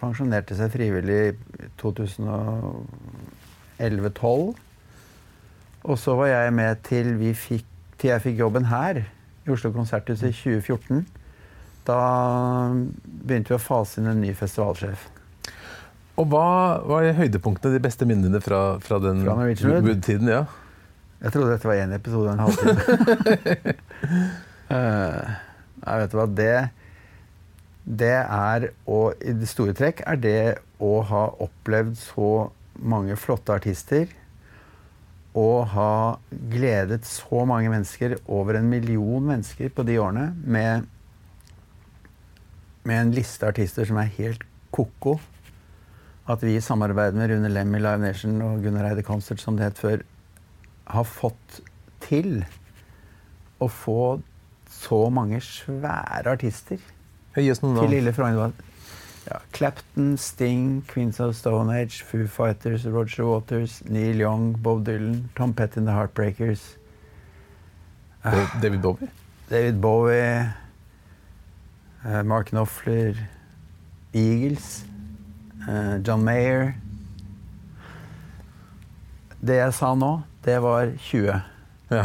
pensjonerte 0.00 0.54
seg 0.58 0.68
frivillig 0.74 1.20
i 1.30 1.32
2011-2012. 1.80 4.54
Og 5.82 5.98
så 5.98 6.14
var 6.18 6.26
jeg 6.30 6.52
med 6.54 6.76
til, 6.86 7.18
vi 7.18 7.34
fikk, 7.34 7.66
til 7.98 8.10
jeg 8.12 8.22
fikk 8.26 8.38
jobben 8.42 8.64
her 8.70 8.94
i 9.02 9.50
Oslo 9.50 9.68
Konserthus 9.74 10.22
i 10.22 10.32
2014. 10.34 11.06
Da 11.86 11.98
begynte 12.70 13.50
vi 13.50 13.58
å 13.58 13.62
fase 13.62 14.00
inn 14.00 14.10
en 14.12 14.22
ny 14.22 14.32
festivalsjef. 14.38 15.00
Og 16.20 16.28
hva 16.28 16.82
var 16.84 17.06
høydepunktene, 17.16 17.76
de 17.76 17.82
beste 17.82 18.06
minnene 18.08 18.40
fra, 18.44 18.78
fra 18.84 18.98
den? 19.00 19.24
Wood-tiden? 19.24 20.28
ja? 20.28 20.44
Jeg 21.22 21.32
trodde 21.32 21.54
dette 21.54 21.68
var 21.70 21.78
én 21.78 21.94
episode 21.94 22.28
og 22.28 22.34
en 22.34 22.42
halvtime. 22.42 23.74
uh, 24.72 25.34
jeg 25.86 26.02
vet 26.02 26.16
hva, 26.18 26.28
det 26.42 26.54
det 27.82 28.14
er 28.14 28.68
å 28.86 28.98
I 29.18 29.32
det 29.40 29.48
store 29.50 29.74
trekk 29.74 30.04
er 30.06 30.18
det 30.22 30.42
å 30.82 31.00
ha 31.06 31.22
opplevd 31.42 31.96
så 31.98 32.28
mange 32.78 33.16
flotte 33.18 33.54
artister 33.54 34.10
og 35.38 35.72
ha 35.72 36.18
gledet 36.52 37.06
så 37.08 37.46
mange 37.48 37.70
mennesker, 37.72 38.18
over 38.28 38.58
en 38.58 38.68
million 38.68 39.24
mennesker 39.24 39.70
på 39.72 39.84
de 39.88 39.96
årene, 39.96 40.26
med, 40.44 40.84
med 42.84 42.98
en 42.98 43.14
liste 43.16 43.48
artister 43.48 43.88
som 43.88 43.96
er 44.02 44.10
helt 44.18 44.44
ko-ko. 44.76 45.16
At 46.30 46.42
vi 46.42 46.54
i 46.56 46.60
samarbeid 46.62 47.16
med 47.18 47.30
Rune 47.30 47.48
Lem 47.50 47.74
i 47.74 47.80
Live 47.82 47.98
Nation 47.98 48.42
og 48.46 48.62
Gunnar 48.62 48.90
Eide 48.92 49.02
Concert, 49.02 49.40
som 49.42 49.56
det 49.58 49.64
het 49.72 49.78
før, 49.78 50.04
har 50.86 51.06
fått 51.08 51.60
til 52.04 52.44
å 53.62 53.68
få 53.70 54.20
så 54.70 55.08
mange 55.10 55.40
svære 55.42 56.36
artister 56.36 56.78
til. 56.78 56.92
Lille 57.90 58.12
Frognerbanen. 58.12 58.54
Ja, 59.26 59.38
Clapton, 59.54 60.16
Sting, 60.18 60.82
Queens 60.88 61.20
of 61.20 61.34
Stone 61.38 61.70
Age, 61.72 62.02
Foo 62.04 62.26
Fighters, 62.26 62.86
Roger 62.86 63.24
Waters, 63.24 63.82
Neil 63.86 64.20
Young, 64.20 64.56
Bob 64.62 64.84
Dylan, 64.84 65.28
Tom 65.36 65.54
Petty 65.54 65.78
and 65.78 65.86
the 65.86 65.92
Heartbreakers, 65.94 66.76
David 68.60 68.82
Bowie. 68.82 69.08
David 69.48 69.80
Bowie, 69.80 70.52
eh, 72.04 72.22
Mark 72.22 72.50
Knopfler, 72.50 73.16
Eagles, 74.12 74.84
John 76.02 76.24
Mayer 76.26 76.72
Det 79.42 79.56
jeg 79.60 79.74
sa 79.76 79.92
nå, 79.98 80.08
det 80.46 80.56
var 80.62 80.90
20. 81.10 81.36
Ja. 81.92 82.04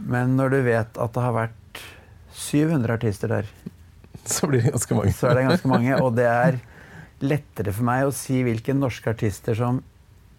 Men 0.00 0.34
når 0.38 0.52
du 0.54 0.58
vet 0.66 0.98
at 1.00 1.14
det 1.16 1.22
har 1.24 1.34
vært 1.36 1.80
700 2.34 2.96
artister 2.96 3.30
der, 3.30 3.48
Så 4.24 4.48
blir 4.48 4.62
det 4.64 4.72
ganske 4.72 4.96
mange. 4.96 5.12
så 5.12 5.28
er 5.30 5.38
det 5.38 5.44
ganske 5.48 5.68
mange. 5.68 5.98
Og 6.00 6.14
det 6.16 6.24
er 6.28 6.56
lettere 7.24 7.72
for 7.76 7.84
meg 7.88 8.06
å 8.08 8.14
si 8.16 8.40
hvilke 8.44 8.74
norske 8.76 9.12
artister 9.12 9.56
som 9.58 9.82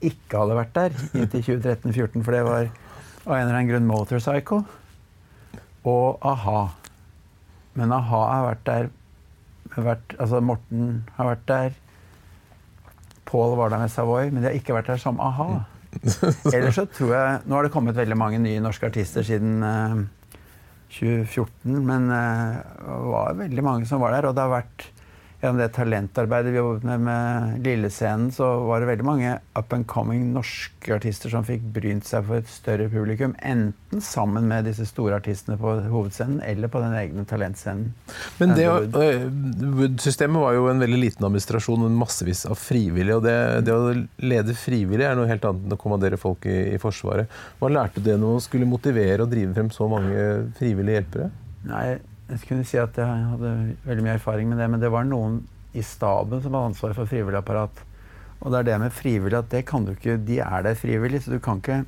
ikke 0.05 0.41
hadde 0.41 0.57
vært 0.57 0.73
der 0.75 0.97
inntil 1.17 1.45
2013-2014, 1.61 2.25
for 2.25 2.35
det 2.35 2.41
var 2.45 2.65
av 2.65 3.35
en 3.37 3.45
eller 3.45 3.55
annen 3.55 3.69
grunn 3.69 3.87
Motorcycle 3.89 4.63
og 5.85 6.25
a-ha. 6.25 6.59
Men 7.77 7.93
a-ha 7.95 8.21
har 8.33 8.45
vært 8.49 8.65
der 8.67 8.89
vært, 9.75 10.13
Altså 10.21 10.41
Morten 10.45 11.03
har 11.17 11.31
vært 11.31 11.45
der. 11.49 11.73
Paul 13.25 13.55
var 13.57 13.73
der 13.73 13.81
med 13.81 13.91
Savoy, 13.93 14.29
men 14.29 14.43
de 14.43 14.49
har 14.49 14.57
ikke 14.57 14.75
vært 14.75 14.91
der 14.93 15.01
som 15.01 15.19
a-ha. 15.23 15.63
Ellers 16.55 16.75
så 16.75 16.83
tror 16.91 17.11
jeg 17.15 17.35
Nå 17.47 17.55
har 17.55 17.63
det 17.63 17.71
kommet 17.71 17.95
veldig 17.95 18.17
mange 18.19 18.39
nye 18.43 18.59
norske 18.59 18.89
artister 18.89 19.23
siden 19.23 19.63
uh, 19.63 20.01
2014, 20.91 21.77
men 21.87 22.09
det 22.11 22.25
det 22.83 22.97
var 23.11 23.37
veldig 23.39 23.63
mange 23.63 23.87
som 23.89 24.03
var 24.03 24.13
der. 24.15 24.27
Og 24.29 24.35
det 24.35 24.43
har 24.43 24.53
vært 24.53 24.89
gjennom 25.41 25.59
det 25.59 25.69
talentarbeidet 25.75 26.53
vi 26.53 26.59
jobbet 26.59 26.85
med 26.87 27.01
med 27.05 27.65
Lillescenen, 27.65 28.31
så 28.31 28.47
var 28.65 28.81
det 28.81 28.89
veldig 28.89 29.05
mange 29.05 29.33
up 29.57 29.73
and 29.73 29.87
coming 29.87 30.31
norske 30.33 30.95
artister 30.95 31.31
som 31.31 31.45
fikk 31.45 31.63
brynt 31.75 32.07
seg 32.07 32.25
for 32.27 32.41
et 32.41 32.49
større 32.51 32.87
publikum. 32.91 33.35
Enten 33.45 34.03
sammen 34.03 34.47
med 34.49 34.67
disse 34.69 34.87
store 34.89 35.19
artistene 35.19 35.57
på 35.59 35.75
hovedscenen, 35.91 36.41
eller 36.45 36.71
på 36.71 36.81
den 36.83 36.95
egne 36.97 37.25
talentscenen. 37.29 37.91
Men 38.39 38.55
det, 38.57 38.67
Wood-systemet 38.95 40.41
var 40.41 40.57
jo 40.57 40.69
en 40.71 40.83
veldig 40.83 41.01
liten 41.01 41.27
administrasjon 41.27 41.85
men 41.85 41.99
massevis 41.99 42.45
av 42.49 42.59
frivillige. 42.59 43.19
og 43.19 43.23
det, 43.25 43.37
det 43.67 43.75
å 43.75 43.93
lede 44.23 44.57
frivillig 44.57 45.07
er 45.07 45.15
noe 45.17 45.29
helt 45.29 45.45
annet 45.45 45.67
enn 45.67 45.77
å 45.77 45.81
kommandere 45.81 46.19
folk 46.21 46.47
i, 46.49 46.57
i 46.75 46.81
Forsvaret. 46.81 47.31
Hva 47.59 47.71
lærte 47.71 48.01
du 48.01 48.09
det 48.09 48.19
når 48.21 48.39
du 48.39 48.45
skulle 48.47 48.69
motivere 48.69 49.23
og 49.25 49.31
drive 49.31 49.55
frem 49.55 49.71
så 49.73 49.89
mange 49.91 50.27
frivillige 50.59 51.01
hjelpere? 51.01 51.31
Nei, 51.65 51.85
jeg 52.29 52.41
skulle 52.41 52.65
si 52.65 52.79
at 52.81 52.97
jeg 52.97 53.25
hadde 53.31 53.51
veldig 53.85 54.05
mye 54.05 54.15
erfaring 54.17 54.49
med 54.49 54.57
det, 54.61 54.69
men 54.71 54.81
det 54.81 54.89
var 54.93 55.05
noen 55.05 55.43
i 55.77 55.83
staben 55.85 56.41
som 56.41 56.55
hadde 56.55 56.71
ansvar 56.71 56.95
for 56.97 57.09
frivillig 57.09 57.37
apparat. 57.37 57.83
Og 58.41 58.51
det 58.51 58.59
er 58.59 58.67
det 58.69 58.79
med 58.81 58.95
frivillig 58.95 59.37
at 59.37 59.51
det 59.51 59.63
kan 59.69 59.85
du 59.85 59.93
ikke 59.93 60.17
De 60.21 60.39
er 60.43 60.65
der 60.65 60.77
frivillig, 60.77 61.23
så 61.23 61.31
du 61.31 61.39
kan 61.39 61.61
ikke 61.61 61.85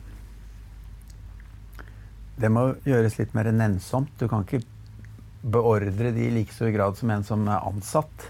Det 2.38 2.50
må 2.54 2.70
gjøres 2.86 3.18
litt 3.18 3.34
mer 3.34 3.50
nennsomt. 3.52 4.14
Du 4.20 4.28
kan 4.30 4.46
ikke 4.46 4.62
beordre 5.42 6.12
de 6.14 6.28
i 6.28 6.34
like 6.34 6.54
stor 6.54 6.70
grad 6.74 6.98
som 6.98 7.10
en 7.10 7.24
som 7.26 7.48
er 7.50 7.66
ansatt. 7.66 8.28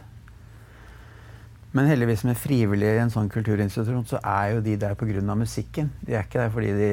Men 1.75 1.89
heldigvis 1.91 2.23
med 2.23 2.39
frivillige 2.39 2.95
i 2.95 3.01
en 3.03 3.11
sånn 3.11 3.27
kulturinstitusjon, 3.29 4.07
så 4.07 4.21
er 4.23 4.53
jo 4.55 4.63
de 4.63 4.77
der 4.79 4.95
pga. 4.95 5.35
musikken. 5.35 5.91
De 6.01 6.15
er 6.15 6.23
ikke 6.23 6.39
der 6.39 6.49
fordi 6.55 6.71
de 6.71 6.91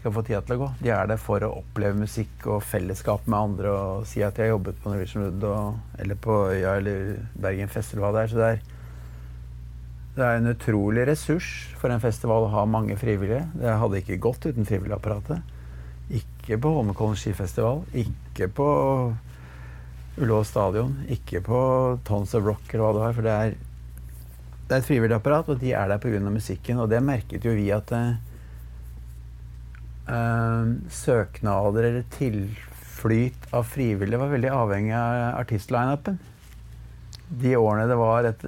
skal 0.00 0.14
få 0.16 0.22
tida 0.24 0.40
til 0.44 0.56
å 0.56 0.60
gå. 0.62 0.66
De 0.80 0.92
er 0.96 1.08
der 1.10 1.20
for 1.20 1.44
å 1.44 1.52
oppleve 1.60 2.00
musikk 2.00 2.46
og 2.48 2.62
fellesskap 2.64 3.26
med 3.28 3.36
andre 3.38 3.72
og 3.76 4.06
si 4.08 4.22
at 4.24 4.36
de 4.36 4.46
har 4.46 4.54
jobbet 4.54 4.78
på 4.80 4.92
Norwegian 4.92 5.26
Wood 5.26 5.46
og, 5.50 5.80
eller 6.00 6.20
på 6.24 6.36
Øya 6.54 6.76
eller 6.80 7.10
Bergen 7.36 7.72
Festival 7.72 8.16
der. 8.16 8.30
Så 8.30 8.40
det 8.40 8.48
er, 8.54 8.62
det 10.16 10.26
er 10.26 10.38
en 10.38 10.52
utrolig 10.54 11.04
ressurs 11.10 11.50
for 11.80 11.92
en 11.92 12.00
festival 12.00 12.46
å 12.46 12.52
ha 12.54 12.64
mange 12.64 12.96
frivillige. 13.00 13.44
Det 13.60 13.80
hadde 13.82 14.00
ikke 14.00 14.22
gått 14.24 14.48
uten 14.48 14.68
frivilligapparatet. 14.68 15.56
Ikke 16.16 16.56
på 16.58 16.72
Holmenkollen 16.78 17.20
skifestival, 17.20 17.84
ikke 17.92 18.48
på 18.56 18.70
Ullevål 20.20 20.48
stadion, 20.48 20.96
ikke 21.12 21.44
på 21.44 21.60
Tons 22.08 22.32
of 22.36 22.48
Rock 22.48 22.72
eller 22.72 22.86
hva 22.86 22.94
det 22.96 23.04
var. 23.04 23.14
For 23.18 23.28
det 23.28 23.36
er, 23.36 23.54
det 24.64 24.74
er 24.74 24.80
et 24.80 24.88
frivillig 24.88 25.16
apparat, 25.20 25.52
og 25.52 25.60
de 25.60 25.76
er 25.76 25.92
der 25.92 26.00
pga. 26.02 26.24
musikken. 26.24 26.80
Og 26.80 26.88
det 26.88 27.04
merket 27.04 27.44
jo 27.44 27.52
vi 27.54 27.68
at 27.76 27.92
eh, 27.92 28.18
søknader 30.90 31.86
eller 31.86 32.08
tilflyt 32.14 33.46
av 33.54 33.68
frivillige 33.70 34.20
var 34.20 34.32
veldig 34.32 34.50
avhengig 34.54 34.96
av 34.96 35.38
artistlineupen. 35.40 36.18
De 37.40 37.54
årene 37.54 37.86
det 37.86 37.98
var 37.98 38.26
et, 38.26 38.42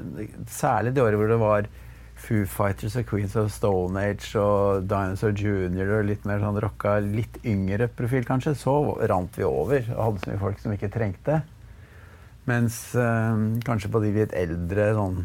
Særlig 0.50 0.94
de 0.96 1.04
årene 1.04 1.20
hvor 1.20 1.30
det 1.30 1.40
var 1.42 1.68
Foo 2.22 2.46
Fighters 2.46 2.94
og 2.98 3.06
Queens 3.10 3.34
of 3.38 3.50
Stone 3.54 3.98
Age 3.98 4.38
og 4.38 4.86
Dinosaur 4.90 5.34
Junior 5.38 5.96
og 5.98 6.06
litt 6.06 6.26
mer 6.28 6.42
sånn 6.42 6.60
rocka, 6.62 6.96
litt 7.02 7.38
yngre 7.46 7.88
profil 7.90 8.26
kanskje, 8.26 8.54
så 8.58 8.76
rant 9.10 9.38
vi 9.38 9.46
over 9.46 9.86
og 9.96 10.02
hadde 10.04 10.22
så 10.22 10.30
mye 10.30 10.42
folk 10.42 10.62
som 10.62 10.74
ikke 10.76 10.92
trengte. 10.94 11.40
Mens 12.46 12.78
øh, 12.98 13.62
kanskje 13.66 13.90
på 13.90 14.02
de 14.02 14.12
litt 14.16 14.34
eldre, 14.38 14.88
sånn 14.98 15.22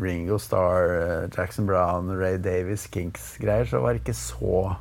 Ringo 0.00 0.38
Starr, 0.42 0.92
eh, 0.96 1.28
Jackson 1.34 1.66
Brown, 1.66 2.10
Ray 2.18 2.38
Davis, 2.38 2.86
Kinks-greier, 2.90 3.66
så 3.70 3.82
var 3.82 3.94
det 3.94 4.04
ikke 4.04 4.18
så 4.18 4.76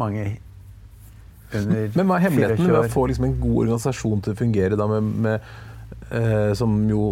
mange 0.00 0.24
under 1.52 1.90
Men 1.98 2.08
hva 2.08 2.16
er 2.16 2.24
hemmeligheten 2.26 2.64
24 2.64 2.72
med 2.72 2.86
å 2.88 2.92
få 2.94 3.04
liksom 3.10 3.26
en 3.28 3.34
god 3.42 3.58
organisasjon 3.66 4.22
til 4.24 4.32
å 4.32 4.38
fungere 4.38 4.78
da 4.80 4.86
med, 4.88 5.10
med 5.26 5.50
eh, 6.16 6.52
som 6.56 6.78
jo 6.88 7.02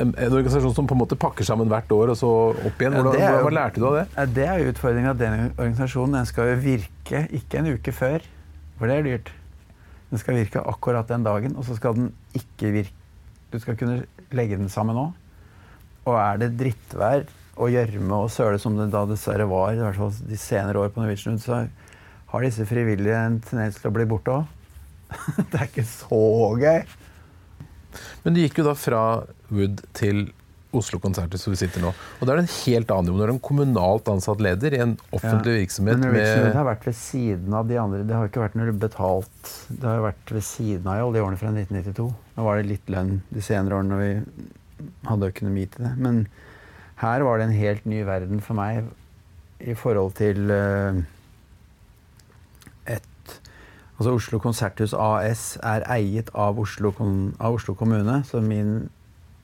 en, 0.00 0.14
en 0.14 0.32
organisasjon 0.32 0.72
som 0.78 0.86
på 0.88 0.96
en 0.96 1.02
måte 1.02 1.18
pakker 1.20 1.44
sammen 1.44 1.68
hvert 1.68 1.90
år 1.92 2.14
og 2.14 2.16
så 2.16 2.30
opp 2.56 2.80
igjen. 2.80 2.94
Hvordan, 2.96 3.18
jo- 3.20 3.42
hva 3.44 3.50
lærte 3.52 3.82
du 3.82 3.84
av 3.90 3.98
det? 3.98 4.04
Ja, 4.16 4.24
Det 4.38 4.46
er 4.48 4.62
jo 4.62 4.70
utfordringa. 4.72 5.12
Den 5.20 5.34
organisasjonen 5.50 6.16
den 6.16 6.30
skal 6.30 6.54
jo 6.54 6.60
virke 6.64 7.26
ikke 7.36 7.60
en 7.60 7.68
uke 7.74 7.92
før, 7.92 8.24
for 8.78 8.88
det 8.88 8.96
er 8.96 9.04
dyrt. 9.10 9.28
Den 10.10 10.22
skal 10.22 10.38
virke 10.40 10.62
akkurat 10.72 11.12
den 11.12 11.26
dagen, 11.28 11.52
og 11.60 11.68
så 11.68 11.76
skal 11.76 11.98
den 11.98 12.08
ikke 12.34 12.72
virke 12.78 12.96
Du 13.52 13.58
skal 13.60 13.76
kunne 13.76 14.00
legge 14.32 14.56
den 14.56 14.68
sammen 14.72 14.94
nå. 14.96 15.04
Og 16.08 16.16
er 16.16 16.40
det 16.40 16.52
drittvær 16.56 17.24
og 17.60 17.68
gjørme 17.74 18.22
og 18.24 18.30
søle 18.32 18.56
som 18.62 18.76
det 18.78 18.88
da 18.94 19.04
dessverre 19.10 19.44
var, 19.50 19.74
i 19.74 19.82
hvert 19.82 19.98
fall 20.00 20.12
de 20.30 20.38
senere 20.40 20.80
år 20.80 20.92
på 20.94 21.02
Norwegian 21.02 21.36
så 21.42 21.64
har 22.30 22.46
disse 22.46 22.66
frivillige 22.68 23.20
en 23.26 23.38
tendens 23.44 23.78
til 23.80 23.90
å 23.90 23.94
bli 23.94 24.06
borte 24.10 24.40
òg. 24.40 24.58
det 25.50 25.56
er 25.56 25.66
ikke 25.66 25.86
så 25.88 26.24
gøy. 26.60 26.84
Men 28.22 28.36
du 28.36 28.42
gikk 28.44 28.60
jo 28.60 28.68
da 28.68 28.76
fra 28.78 29.00
Wood 29.50 29.82
til 29.98 30.28
Oslo 30.76 31.00
Konserthus, 31.02 31.42
hvor 31.42 31.56
vi 31.56 31.58
sitter 31.64 31.82
nå. 31.82 31.90
Og 31.90 32.28
da 32.28 32.32
er 32.32 32.38
det 32.38 32.44
en 32.44 32.52
helt 32.54 32.92
annen 32.94 33.10
jobb. 33.10 33.18
Du 33.18 33.24
er 33.24 33.32
en 33.32 33.42
kommunalt 33.42 34.10
ansatt 34.12 34.42
leder 34.44 34.76
i 34.76 34.82
en 34.84 34.92
offentlig 35.10 35.56
virksomhet 35.64 35.98
Men 35.98 36.06
Norwegian 36.06 36.58
har 36.60 36.68
vært 36.68 36.86
ved 36.86 36.96
siden 37.00 37.56
av 37.58 37.66
de 37.66 37.80
andre. 37.82 38.04
Det 38.06 38.14
har 38.14 38.30
ikke 38.30 38.44
vært 38.44 38.58
noe 38.60 38.76
betalt. 38.84 39.52
Det 39.66 39.88
har 39.88 40.04
vært 40.06 40.34
ved 40.36 40.46
siden 40.46 40.86
av 40.86 41.00
i 41.00 41.02
alle 41.02 41.18
de 41.18 41.24
årene 41.24 41.40
fra 41.40 41.50
1992. 41.50 42.06
Nå 42.36 42.46
var 42.46 42.60
det 42.60 42.70
litt 42.70 42.94
lønn 42.94 43.16
de 43.34 43.42
senere 43.42 43.80
årene 43.80 43.96
når 43.96 44.04
vi 44.04 44.92
hadde 45.10 45.32
økonomi 45.34 45.66
til 45.74 45.88
det. 45.88 45.94
Men 46.06 46.22
her 47.02 47.26
var 47.26 47.40
det 47.40 47.48
en 47.48 47.58
helt 47.58 47.90
ny 47.90 48.04
verden 48.06 48.44
for 48.44 48.60
meg 48.60 48.86
i 49.60 49.74
forhold 49.76 50.14
til 50.20 50.54
et 50.54 51.19
Altså 54.00 54.14
Oslo 54.16 54.38
Konserthus 54.40 54.94
AS 54.96 55.58
er 55.60 55.84
eiet 55.92 56.30
av 56.32 56.56
Oslo, 56.56 56.94
av 57.36 57.58
Oslo 57.58 57.74
kommune, 57.76 58.22
så 58.24 58.40
min 58.40 58.86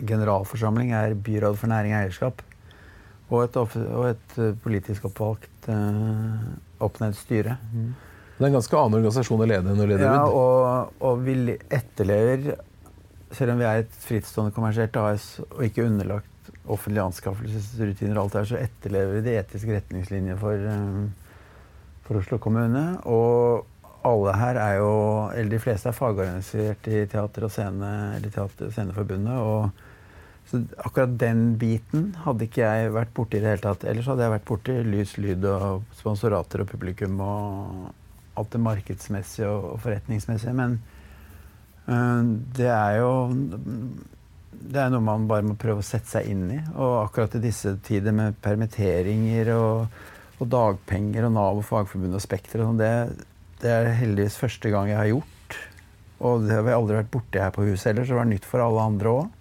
generalforsamling 0.01 0.95
er 0.97 1.13
byråd 1.27 1.59
for 1.61 1.69
næring 1.69 1.93
og 1.93 1.99
eierskap. 1.99 2.41
Og 3.29 3.43
et, 3.43 3.59
og 3.59 4.07
et 4.09 4.39
eh, 4.41 4.55
politisk 4.65 5.11
oppvalgt 5.11 5.69
eh, 5.69 6.47
oppnevnt 6.81 7.19
styre. 7.21 7.59
Det 7.67 8.41
er 8.41 8.49
en 8.49 8.57
ganske 8.57 8.81
annen 8.81 8.97
organisasjon 9.03 9.45
å 9.45 9.51
lede 9.51 9.75
enn 9.75 9.85
å 9.85 9.91
lede 9.91 10.09
Ja, 10.09 10.25
og, 10.25 10.97
og 11.05 11.21
vi 11.27 11.59
etterlever, 11.69 12.57
selv 13.37 13.59
om 13.59 13.61
vi 13.61 13.69
er 13.69 13.85
et 13.85 14.01
frittstående 14.09 14.57
kommersielt 14.57 14.97
AS 15.03 15.35
og 15.51 15.67
ikke 15.69 15.85
underlagt 15.85 16.53
offentlige 16.65 17.05
anskaffelsesrutiner, 17.11 18.17
og 18.17 18.25
alt 18.25 18.41
der, 18.41 18.51
så 18.55 18.65
etterlever 18.65 19.19
vi 19.19 19.25
de 19.29 19.39
etiske 19.43 19.83
retningslinjene 19.83 20.41
for, 20.41 20.69
eh, 20.73 21.33
for 22.09 22.25
Oslo 22.25 22.41
kommune. 22.41 22.89
Og 23.05 23.67
alle 24.07 24.33
her 24.39 24.59
er 24.63 24.79
jo, 24.81 24.93
eller 25.35 25.51
de 25.53 25.61
fleste 25.63 25.91
er 25.91 25.97
fagorganisert 25.97 26.89
i 26.89 27.03
teater- 27.11 27.47
og 27.49 27.53
scene, 27.55 27.91
eller 28.17 28.33
teater- 28.35 28.73
sceneforbundet. 28.73 29.37
Og 29.37 29.71
Så 30.47 30.61
akkurat 30.79 31.17
den 31.19 31.57
biten 31.59 32.13
hadde 32.23 32.47
ikke 32.47 32.63
jeg 32.63 32.93
vært 32.95 33.13
borti 33.15 33.35
i 33.37 33.41
det 33.43 33.49
hele 33.51 33.65
tatt. 33.65 33.85
Ellers 33.91 34.07
hadde 34.07 34.23
jeg 34.23 34.31
vært 34.31 34.45
borti 34.47 34.77
lys, 34.87 35.17
lyd 35.19 35.45
og 35.51 35.83
sponsorater 35.99 36.63
og 36.63 36.69
publikum 36.71 37.19
og 37.19 37.89
alt 38.39 38.53
det 38.53 38.61
markedsmessige 38.63 39.49
og 39.51 39.81
forretningsmessige. 39.83 40.55
Men 40.55 40.77
øh, 41.89 42.31
det 42.55 42.71
er 42.71 43.01
jo 43.01 43.11
Det 44.57 44.81
er 44.81 44.89
noe 44.91 45.03
man 45.05 45.27
bare 45.29 45.43
må 45.45 45.57
prøve 45.59 45.83
å 45.83 45.85
sette 45.85 46.09
seg 46.15 46.31
inn 46.31 46.47
i. 46.55 46.61
Og 46.79 46.95
akkurat 47.09 47.35
i 47.35 47.43
disse 47.43 47.75
tider 47.83 48.15
med 48.15 48.39
permitteringer 48.41 49.51
og, 49.57 49.99
og 50.39 50.49
dagpenger 50.55 51.27
og 51.27 51.35
Nav 51.35 51.59
og 51.59 51.67
Fagforbundet 51.67 52.21
og 52.21 52.25
Spekter 52.25 52.63
og 52.63 52.71
sånn, 52.71 52.81
det, 52.81 53.27
det 53.63 53.73
er 53.73 53.95
heldigvis 53.99 54.39
første 54.41 54.71
gang 54.73 54.91
jeg 54.91 54.99
har 55.01 55.11
gjort. 55.11 55.57
Og 56.27 56.47
det 56.47 56.57
har 56.57 56.65
vi 56.65 56.75
aldri 56.77 56.99
vært 56.99 57.13
borti 57.13 57.41
her 57.41 57.53
på 57.55 57.65
huset 57.67 57.91
heller, 57.91 58.07
så 58.07 58.15
det 58.15 58.21
var 58.21 58.31
nytt 58.31 58.49
for 58.49 58.65
alle 58.65 58.85
andre 58.91 59.13
òg. 59.13 59.33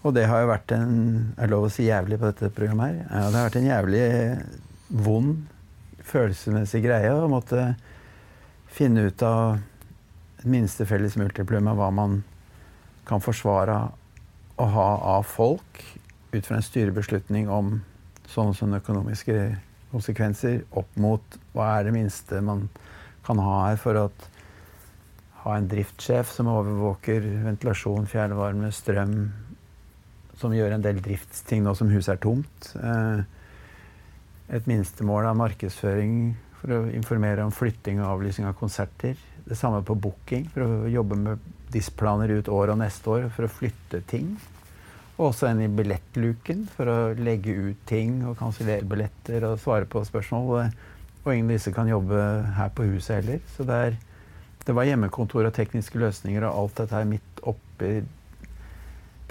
Og 0.00 0.14
det 0.16 0.24
har 0.30 0.40
jo 0.40 0.48
vært 0.48 0.72
en 0.72 0.92
Er 1.36 1.50
lov 1.52 1.66
å 1.66 1.72
si 1.72 1.84
jævlig 1.84 2.16
på 2.20 2.30
dette 2.30 2.48
programmet 2.56 2.86
her? 2.88 3.00
Ja, 3.04 3.26
det 3.28 3.36
har 3.36 3.48
vært 3.50 3.58
en 3.60 3.68
jævlig 3.68 4.04
vond 4.88 5.42
følelsesmessig 6.10 6.80
greie 6.82 7.10
å 7.12 7.28
måtte 7.30 7.74
finne 8.70 9.04
ut 9.10 9.22
av 9.26 9.58
et 10.40 10.46
minste 10.48 10.86
felles 10.88 11.18
multiplum 11.20 11.68
av 11.68 11.78
hva 11.78 11.90
man 11.94 12.20
kan 13.06 13.22
forsvare 13.22 13.76
å 14.60 14.66
ha 14.74 14.88
av 15.18 15.26
folk 15.28 15.82
ut 16.32 16.46
fra 16.46 16.58
en 16.58 16.64
styrebeslutning 16.64 17.50
om 17.50 17.80
sånne, 18.30 18.54
sånne 18.56 18.80
økonomiske 18.80 19.36
konsekvenser 19.90 20.62
opp 20.78 20.98
mot 21.00 21.38
hva 21.54 21.72
er 21.78 21.88
det 21.88 21.94
minste 21.94 22.40
man 22.44 22.68
kan 23.26 23.40
ha 23.42 23.56
her 23.68 23.80
for 23.80 23.98
å 23.98 24.06
ha 25.44 25.56
en 25.56 25.68
driftssjef 25.70 26.32
som 26.34 26.50
overvåker 26.52 27.24
ventilasjon, 27.46 28.08
fjernvarme, 28.10 28.70
strøm, 28.74 29.14
som 30.40 30.54
gjør 30.56 30.76
en 30.76 30.84
del 30.84 31.00
driftsting 31.04 31.64
nå 31.64 31.74
som 31.76 31.90
huset 31.92 32.14
er 32.14 32.20
tomt. 32.22 32.72
Eh, 32.76 33.22
et 34.56 34.68
minstemål 34.68 35.30
av 35.30 35.38
markedsføring 35.40 36.14
for 36.60 36.76
å 36.76 36.80
informere 36.92 37.44
om 37.46 37.54
flytting 37.54 38.00
og 38.02 38.16
avlysning 38.16 38.48
av 38.50 38.56
konserter. 38.58 39.16
Det 39.46 39.56
samme 39.56 39.80
på 39.86 39.96
booking, 39.96 40.48
for 40.52 40.64
å 40.66 40.90
jobbe 40.90 41.16
med 41.18 41.50
displaner 41.72 42.32
ut 42.34 42.50
år 42.52 42.74
og 42.74 42.80
neste 42.82 43.12
år 43.14 43.28
for 43.32 43.46
å 43.46 43.52
flytte 43.52 44.02
ting. 44.10 44.34
Og 45.20 45.34
også 45.34 45.50
en 45.50 45.58
i 45.60 45.68
billettluken 45.68 46.62
for 46.72 46.88
å 46.88 47.12
legge 47.12 47.52
ut 47.52 47.76
ting 47.88 48.24
og 48.24 48.38
kansellere 48.40 48.88
billetter 48.88 49.44
og 49.50 49.60
svare 49.60 49.84
på 49.90 50.00
spørsmål. 50.08 50.70
Og 51.20 51.28
ingen 51.34 51.50
av 51.50 51.54
disse 51.58 51.72
kan 51.76 51.88
jobbe 51.90 52.16
her 52.56 52.70
på 52.72 52.86
huset 52.88 53.16
heller. 53.18 53.40
Så 53.52 53.60
det, 53.68 53.76
er, 53.76 53.92
det 54.64 54.72
var 54.78 54.88
hjemmekontor 54.88 55.44
og 55.44 55.56
tekniske 55.56 55.98
løsninger 56.00 56.42
og 56.48 56.56
alt 56.62 56.76
dette 56.80 56.96
her 56.96 57.06
midt 57.10 57.32
oppi 57.44 57.90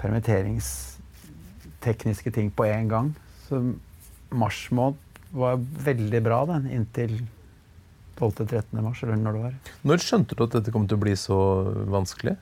permitteringstekniske 0.00 2.30
ting 2.38 2.48
på 2.54 2.62
én 2.70 2.86
gang. 2.90 3.08
Så 3.48 3.54
mars 4.30 4.70
måned 4.70 4.98
var 5.34 5.54
veldig 5.58 6.22
bra 6.22 6.46
den, 6.54 6.70
inntil 6.70 7.26
12.-13. 8.20 8.82
mars, 8.84 9.02
eller 9.02 9.16
når 9.16 9.32
det 9.32 9.42
var. 9.42 9.54
Når 9.86 9.96
skjønte 10.04 10.34
du 10.36 10.42
at 10.44 10.54
dette 10.58 10.72
kom 10.74 10.86
til 10.86 10.96
å 10.98 11.04
bli 11.04 11.14
så 11.18 11.38
vanskelig? 11.90 12.34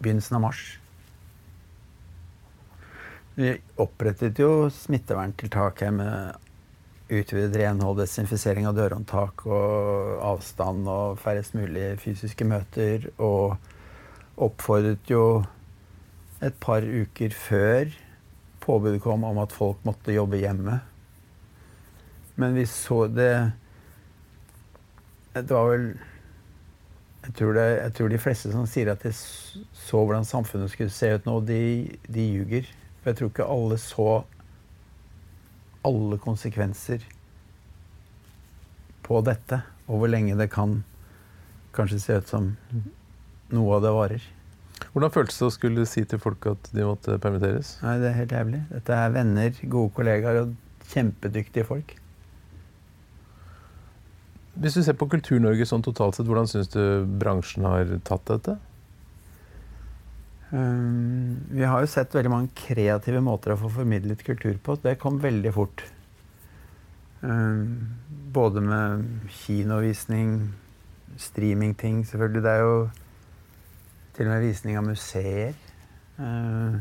Begynnelsen 0.00 0.36
av 0.38 0.42
mars. 0.48 0.60
Vi 3.40 3.54
opprettet 3.80 4.36
jo 4.36 4.68
smitteverntiltak 4.68 5.78
her 5.80 5.92
med 5.96 6.48
utvidet 7.08 7.56
renhold, 7.56 8.02
desinfisering 8.02 8.66
av 8.68 8.74
dørhåndtak 8.76 9.46
og 9.48 10.18
avstand 10.28 10.84
og 10.84 11.16
færrest 11.22 11.54
mulig 11.56 11.94
fysiske 12.02 12.44
møter. 12.44 13.06
Og 13.16 13.56
oppfordret 14.36 15.08
jo 15.08 15.22
et 16.44 16.58
par 16.60 16.84
uker 16.84 17.32
før 17.32 17.94
påbudet 18.60 19.00
kom 19.06 19.24
om 19.24 19.40
at 19.40 19.56
folk 19.56 19.80
måtte 19.88 20.12
jobbe 20.12 20.42
hjemme. 20.42 20.76
Men 22.36 22.54
vi 22.58 22.66
så 22.68 23.06
det 23.08 23.52
Det 25.32 25.48
var 25.48 25.70
vel 25.70 25.86
jeg 27.24 27.34
tror, 27.36 27.52
det, 27.52 27.64
jeg 27.78 27.92
tror, 27.94 28.08
de 28.08 28.18
fleste 28.18 28.52
som 28.52 28.68
sier 28.68 28.88
at 28.92 29.02
de 29.04 29.12
så 29.12 30.04
hvordan 30.04 30.24
samfunnet 30.24 30.72
skulle 30.72 30.92
se 30.92 31.12
ut 31.14 31.26
nå, 31.28 31.40
de, 31.44 31.58
de 32.08 32.24
ljuger. 32.34 32.68
For 33.00 33.10
jeg 33.10 33.18
tror 33.18 33.32
ikke 33.32 33.48
alle 33.48 33.78
så 33.80 34.08
alle 35.86 36.18
konsekvenser 36.20 37.04
på 39.06 39.20
dette, 39.26 39.62
og 39.88 40.02
hvor 40.02 40.12
lenge 40.12 40.36
det 40.38 40.50
kan 40.52 40.82
kanskje 41.74 42.00
se 42.02 42.18
ut 42.20 42.28
som 42.30 42.50
noe 43.50 43.78
av 43.78 43.86
det 43.86 43.94
varer. 43.96 44.26
Hvordan 44.92 45.12
føltes 45.14 45.38
det 45.38 45.46
å 45.48 45.54
skulle 45.54 45.86
si 45.88 46.04
til 46.08 46.20
folk 46.22 46.46
at 46.50 46.70
de 46.74 46.84
måtte 46.86 47.16
permitteres? 47.22 47.76
Nei, 47.84 47.96
Det 48.02 48.10
er 48.10 48.18
helt 48.18 48.36
jævlig. 48.36 48.60
Dette 48.70 48.96
er 48.96 49.14
venner, 49.14 49.50
gode 49.64 49.92
kollegaer 49.96 50.42
og 50.44 50.54
kjempedyktige 50.92 51.66
folk. 51.68 51.96
Hvis 54.60 54.76
du 54.76 54.82
ser 54.84 54.96
på 54.98 55.08
Kultur-Norge 55.08 55.64
sånn 55.68 55.84
totalt 55.84 56.18
sett, 56.18 56.26
hvordan 56.28 56.48
syns 56.50 56.68
du 56.72 57.06
bransjen 57.20 57.64
har 57.64 57.92
tatt 58.04 58.26
dette? 58.28 58.58
Um, 60.50 61.46
vi 61.50 61.62
har 61.62 61.82
jo 61.82 61.90
sett 61.90 62.14
veldig 62.14 62.30
mange 62.32 62.50
kreative 62.58 63.20
måter 63.22 63.54
å 63.54 63.60
få 63.60 63.70
formidlet 63.80 64.24
kultur 64.26 64.56
på. 64.58 64.74
Det 64.82 64.96
kom 64.98 65.20
veldig 65.22 65.52
fort. 65.54 65.84
Um, 67.22 67.94
både 68.34 68.62
med 68.64 69.04
kinovisning, 69.44 70.50
streamingting, 71.20 72.02
selvfølgelig. 72.08 72.42
Det 72.42 72.54
er 72.56 72.64
jo 72.64 72.76
til 74.16 74.26
og 74.26 74.32
med 74.34 74.46
visning 74.48 74.80
av 74.80 74.88
museer. 74.88 75.54
Um, 76.18 76.80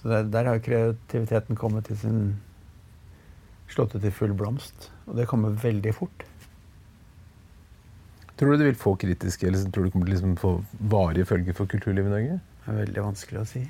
så 0.00 0.08
der, 0.08 0.30
der, 0.32 0.48
har 0.48 0.64
kreativiteten 0.64 1.56
kommet 1.56 1.90
til 1.90 2.00
sin 2.00 2.20
Slått 3.74 3.94
ut 3.96 4.04
i 4.04 4.10
full 4.12 4.34
blomst. 4.36 4.90
Og 5.08 5.16
det 5.18 5.24
kommer 5.26 5.54
veldig 5.58 5.94
fort. 5.96 6.24
Tror 8.44 8.52
du 8.52 8.60
det 8.60 8.66
vil 8.66 8.76
få 8.76 8.90
kritiske, 9.00 9.46
eller 9.48 9.70
tror 9.72 9.86
du 9.86 9.88
det 9.88 9.92
kommer 9.94 10.08
til 10.10 10.12
å 10.12 10.16
liksom 10.18 10.32
få 10.36 10.48
varige 10.92 11.24
følger 11.24 11.54
for 11.56 11.70
kulturlivet 11.72 12.10
i 12.10 12.12
Norge? 12.12 12.34
Det 12.60 12.66
er 12.68 12.74
veldig 12.76 13.04
vanskelig 13.06 13.38
å 13.40 13.44
si. 13.48 13.60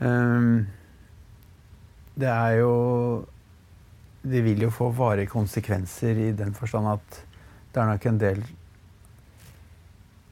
Um, 0.00 0.54
det 2.16 2.30
er 2.32 2.52
jo 2.62 2.72
Det 4.22 4.40
vil 4.46 4.62
jo 4.64 4.70
få 4.72 4.88
varige 4.96 5.28
konsekvenser 5.34 6.22
i 6.22 6.30
den 6.38 6.54
forstand 6.56 6.88
at 6.94 7.18
det 7.74 7.82
er 7.82 7.90
nok 7.90 8.06
en 8.08 8.20
del 8.22 8.40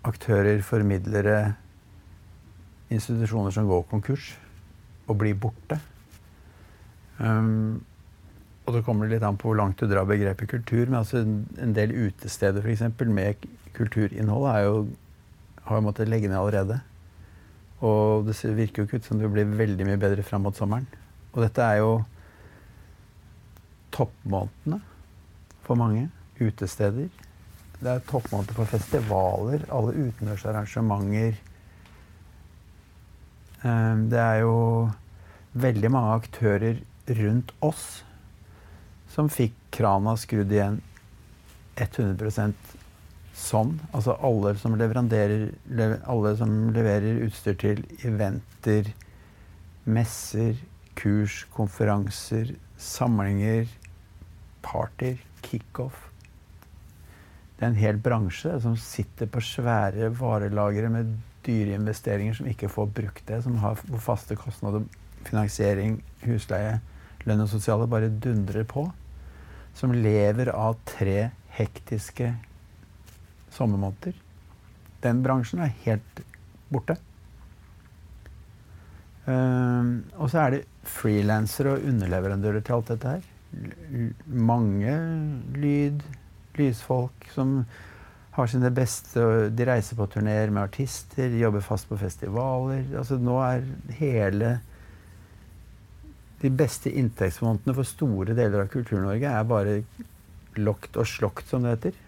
aktører, 0.08 0.62
formidlere, 0.64 1.36
institusjoner 2.88 3.52
som 3.52 3.68
går 3.68 3.84
konkurs 3.90 4.30
og 5.06 5.20
blir 5.20 5.36
borte. 5.36 5.76
Um, 7.20 7.84
og 8.66 8.74
det 8.74 8.82
kommer 8.86 9.06
litt 9.06 9.22
an 9.22 9.38
på 9.38 9.52
hvor 9.52 9.60
langt 9.60 9.78
du 9.78 9.86
drar 9.86 10.08
begrepet 10.08 10.50
kultur. 10.50 10.88
Men 10.88 11.00
altså 11.00 11.22
en, 11.22 11.74
del 11.76 11.94
utesteder 11.94 12.64
for 12.64 12.72
eksempel, 12.72 13.10
med 13.14 13.46
kulturinnhold 13.76 14.48
er 14.50 14.60
jo, 14.66 14.80
har 15.68 15.78
jo 15.78 15.86
måttet 15.86 16.10
legge 16.10 16.30
ned 16.30 16.40
allerede. 16.40 16.80
Og 17.86 18.26
det 18.26 18.34
virker 18.56 18.82
jo 18.82 18.88
ikke 18.88 18.98
ut 18.98 19.06
som 19.06 19.20
det 19.20 19.30
blir 19.30 19.54
veldig 19.58 19.86
mye 19.86 20.00
bedre 20.02 20.24
fram 20.26 20.46
mot 20.48 20.58
sommeren. 20.58 20.88
Og 21.34 21.44
dette 21.44 21.62
er 21.62 21.78
jo 21.84 21.92
toppmånedene 23.94 24.80
for 25.66 25.78
mange. 25.78 26.08
Utesteder. 26.40 27.06
Det 27.76 27.92
er 27.92 28.02
toppmåneder 28.08 28.56
for 28.56 28.68
festivaler, 28.68 29.62
alle 29.72 29.94
utendørsarrangementer. 30.08 31.38
Ehm, 33.62 34.08
det 34.10 34.20
er 34.20 34.42
jo 34.42 34.56
veldig 35.54 35.92
mange 35.94 36.18
aktører 36.18 36.82
rundt 37.20 37.54
oss 37.64 38.02
som 39.16 39.30
fikk 39.32 39.56
krana 39.74 40.14
skrudd 40.20 40.52
igjen 40.52 40.80
100% 41.80 42.74
sånn. 43.36 43.74
Altså 43.96 44.16
alle 44.24 44.54
som, 44.60 44.76
alle 44.76 46.34
som 46.40 46.56
leverer 46.76 47.22
utstyr 47.26 47.56
til 47.60 47.84
eventer, 48.06 48.92
messer, 49.84 50.60
kurs, 50.96 51.42
konferanser, 51.56 52.54
samlinger, 52.80 53.68
partyer, 54.64 55.18
kickoff 55.46 56.06
det 57.56 57.64
er 57.64 57.70
en 57.70 57.78
hel 57.80 57.98
bransje 58.04 58.50
som 58.60 58.74
sitter 58.76 59.28
på 59.32 59.40
svære 59.40 60.10
varelagre 60.18 60.90
med 60.92 61.14
dyre 61.46 61.78
investeringer 61.78 62.36
som 62.36 62.48
ikke 62.50 62.68
får 62.68 62.90
brukt 62.98 63.22
det, 63.30 63.38
som 63.46 63.56
har 63.62 63.80
faste 64.02 64.36
kostnader, 64.36 64.84
finansiering, 65.24 65.96
husleie, 66.26 66.80
lønn 67.24 67.44
og 67.46 67.48
sosiale 67.48 67.88
bare 67.88 68.12
dundrer 68.12 68.66
på. 68.68 68.84
Som 69.76 69.92
lever 69.92 70.50
av 70.56 70.78
tre 70.88 71.30
hektiske 71.56 72.32
sommermåneder. 73.52 74.16
Den 75.04 75.22
bransjen 75.24 75.62
er 75.64 75.74
helt 75.84 76.22
borte. 76.72 76.96
Uh, 79.26 80.06
og 80.22 80.30
så 80.30 80.44
er 80.44 80.54
det 80.54 80.62
frilansere 80.86 81.74
og 81.76 81.88
underleverandører 81.90 82.62
til 82.62 82.78
alt 82.78 82.92
dette 82.94 83.16
her. 83.16 83.32
L 83.56 84.12
mange 84.26 84.92
lyd, 85.56 86.02
lysfolk 86.58 87.28
som 87.32 87.60
har 88.36 88.50
sine 88.50 88.68
beste 88.74 89.22
De 89.56 89.66
reiser 89.68 89.96
på 89.96 90.08
turneer 90.12 90.50
med 90.52 90.66
artister, 90.66 91.32
jobber 91.40 91.64
fast 91.64 91.88
på 91.88 91.98
festivaler. 92.00 92.84
Altså 92.98 93.18
nå 93.20 93.38
er 93.44 93.64
hele 93.98 94.56
De 96.42 96.50
beste 96.52 96.92
inntektsmånedene 96.92 97.74
for 97.76 97.88
store 97.88 98.36
deler 98.36 98.64
av 98.64 98.72
Kultur-Norge 98.72 99.30
er 99.30 99.48
bare 99.48 99.78
lokt 100.60 100.96
og 101.00 101.08
slokt, 101.08 101.48
som 101.48 101.64
det 101.64 101.76
heter. 101.76 102.02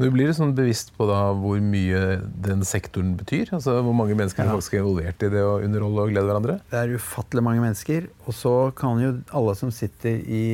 Du 0.00 0.06
blir 0.08 0.30
liksom 0.30 0.54
bevisst 0.56 0.94
på 0.96 1.04
da 1.04 1.18
hvor 1.36 1.58
mye 1.60 1.98
den 2.40 2.62
sektoren 2.64 3.12
betyr? 3.20 3.50
Altså 3.52 3.74
Hvor 3.84 3.92
mange 3.92 4.14
mennesker 4.16 4.46
ja. 4.46 4.54
faktisk 4.54 4.74
er 4.78 4.80
involvert 4.80 5.26
i 5.26 5.28
det 5.34 5.42
å 5.44 5.58
underholde 5.60 6.06
og 6.06 6.14
glede 6.14 6.30
hverandre? 6.30 6.54
Det 6.70 6.78
er 6.78 6.94
ufattelig 6.96 7.44
mange 7.44 7.60
mennesker. 7.60 8.06
Og 8.24 8.36
så 8.36 8.54
kan 8.78 9.02
jo 9.02 9.10
alle 9.36 9.54
som 9.58 9.72
sitter 9.74 10.22
i 10.24 10.44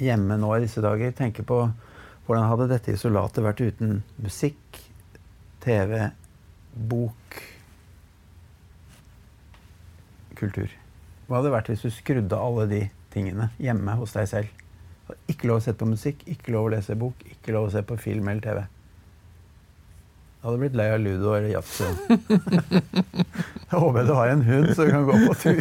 hjemme 0.00 0.38
nå 0.40 0.54
i 0.56 0.62
disse 0.64 0.80
dager, 0.80 1.12
tenke 1.12 1.44
på 1.44 1.66
hvordan 2.24 2.48
hadde 2.48 2.70
dette 2.70 2.94
isolatet 2.96 3.44
vært 3.44 3.60
uten 3.60 4.00
musikk, 4.22 4.80
TV, 5.60 6.08
bok, 6.72 7.36
kultur? 10.42 10.74
Hva 11.26 11.38
hadde 11.38 11.48
det 11.48 11.54
vært 11.56 11.70
hvis 11.72 11.86
du 11.86 11.94
skrudde 11.94 12.38
alle 12.38 12.68
de 12.70 12.82
tingene 13.14 13.48
hjemme 13.62 13.96
hos 14.00 14.14
deg 14.16 14.28
selv? 14.30 14.60
Ikke 15.30 15.48
lov 15.50 15.60
å 15.60 15.64
se 15.64 15.74
på 15.76 15.88
musikk, 15.88 16.22
ikke 16.30 16.54
lov 16.54 16.68
å 16.68 16.72
lese 16.74 16.96
bok, 16.98 17.22
ikke 17.28 17.54
lov 17.56 17.68
å 17.68 17.72
se 17.74 17.82
på 17.86 17.98
film 18.00 18.28
eller 18.32 18.44
TV. 18.44 18.62
Jeg 20.42 20.48
hadde 20.48 20.58
blitt 20.58 20.76
lei 20.78 20.88
av 20.90 20.98
ludo 20.98 21.34
eller 21.36 21.52
yatzy. 21.52 21.86
Jeg 23.72 23.78
håper 23.78 24.08
du 24.08 24.14
har 24.18 24.32
en 24.32 24.42
hund 24.42 24.72
som 24.74 24.88
kan 24.90 25.04
gå 25.06 25.18
på 25.22 25.36
tur. 25.38 25.60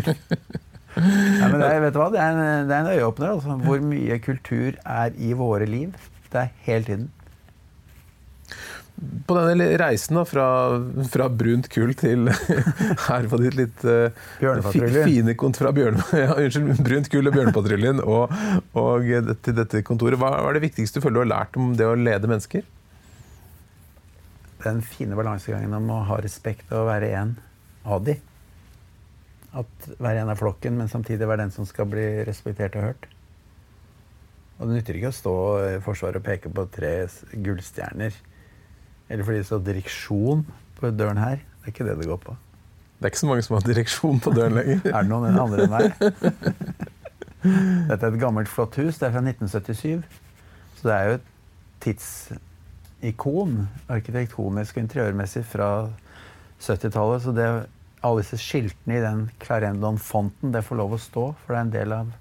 Ja, 0.98 1.48
men 1.48 1.60
det 1.62 1.68
er, 1.68 1.78
vet 1.84 1.94
du 1.94 2.00
hva? 2.02 2.08
Det 2.12 2.20
er 2.20 2.34
en, 2.34 2.68
det 2.68 2.76
er 2.76 2.82
en 2.82 2.90
øyeåpner. 2.96 3.36
Altså. 3.36 3.58
Hvor 3.62 3.84
mye 3.86 4.18
kultur 4.24 4.80
er 4.82 5.14
i 5.22 5.32
våre 5.38 5.68
liv. 5.70 5.94
Det 6.34 6.42
er 6.42 6.50
hele 6.66 6.88
tiden. 6.88 7.06
På 9.26 9.36
denne 9.38 9.66
reisen 9.82 10.20
da, 10.20 10.24
fra, 10.30 10.46
fra 11.10 11.28
brunt 11.34 11.70
kull 11.74 11.94
til 11.98 12.28
her 13.08 13.30
på 13.30 13.40
ditt 13.42 13.56
litt 13.58 13.86
uh, 13.88 14.12
fine 15.02 15.34
kontor 15.40 15.66
fra 15.66 15.72
bjørn, 15.74 15.98
ja, 16.22 16.36
unnskyld, 16.36 16.84
brunt 16.86 17.10
kull 17.10 17.30
og 17.30 17.34
Bjørnepatruljen 17.38 18.04
og, 18.04 18.36
og 18.78 19.10
til 19.42 19.58
dette 19.58 19.82
kontoret, 19.88 20.20
hva 20.22 20.36
er 20.38 20.58
det 20.58 20.66
viktigste 20.68 21.00
du 21.00 21.06
føler 21.06 21.18
du 21.18 21.24
har 21.24 21.32
lært 21.34 21.58
om 21.58 21.74
det 21.78 21.88
å 21.90 21.98
lede 21.98 22.30
mennesker? 22.30 22.68
Den 24.62 24.84
fine 24.86 25.18
balansegangen 25.18 25.74
om 25.74 25.90
å 25.90 26.04
ha 26.12 26.20
respekt 26.22 26.70
og 26.76 26.86
være 26.92 27.10
en 27.18 27.34
av 27.90 28.04
de. 28.06 28.20
At 29.58 29.90
være 29.98 30.22
en 30.22 30.30
av 30.32 30.38
flokken, 30.40 30.78
men 30.78 30.92
samtidig 30.92 31.26
være 31.26 31.48
den 31.48 31.56
som 31.56 31.66
skal 31.66 31.90
bli 31.90 32.06
respektert 32.28 32.78
og 32.78 32.86
hørt. 32.92 33.10
Og 34.62 34.70
det 34.70 34.78
nytter 34.78 35.00
ikke 35.00 35.10
å 35.10 35.18
stå 35.18 35.36
i 35.66 35.78
Forsvaret 35.82 36.22
og 36.22 36.28
peke 36.28 36.52
på 36.54 36.68
tre 36.70 36.94
gullstjerner. 37.34 38.14
Eller 39.12 39.28
fordi 39.28 39.42
det 39.42 39.50
står 39.50 39.66
'direksjon' 39.66 40.46
på 40.80 40.92
døren 40.96 41.20
her. 41.20 41.42
Det 41.62 41.68
er 41.68 41.74
ikke 41.74 41.88
det 41.90 41.98
det 42.00 42.08
går 42.08 42.22
på. 42.24 42.36
Det 43.02 43.06
er 43.06 43.12
ikke 43.12 43.20
så 43.20 43.28
mange 43.28 43.44
som 43.44 43.56
har 43.58 43.66
direksjon 43.66 44.20
på 44.22 44.32
døren 44.32 44.54
lenger. 44.54 44.82
er 44.96 45.02
det 45.02 45.10
noen 45.10 45.40
andre 45.40 45.66
enn 45.66 45.74
meg? 45.74 45.88
Dette 47.90 48.06
er 48.06 48.12
et 48.12 48.22
gammelt, 48.22 48.50
flott 48.50 48.78
hus. 48.78 49.00
Det 49.02 49.08
er 49.08 49.16
fra 49.16 49.24
1977. 49.26 50.04
Så 50.78 50.88
det 50.88 50.96
er 50.96 51.08
jo 51.10 51.18
et 51.18 51.28
tidsikon, 51.82 53.56
arkitektonisk 53.90 54.78
og 54.78 54.84
interiørmessig, 54.84 55.44
fra 55.50 55.90
70-tallet. 56.62 57.26
Så 57.26 57.34
det, 57.34 57.50
alle 58.06 58.22
disse 58.22 58.38
skiltene 58.38 59.00
i 59.00 59.04
den 59.04 59.28
Clarendon-fonten, 59.42 60.54
det 60.54 60.62
får 60.66 60.82
lov 60.84 60.94
å 60.94 61.02
stå. 61.02 61.26
For 61.42 61.56
det 61.56 61.60
er 61.60 61.66
en 61.66 61.76
del 61.78 61.98
av 61.98 62.14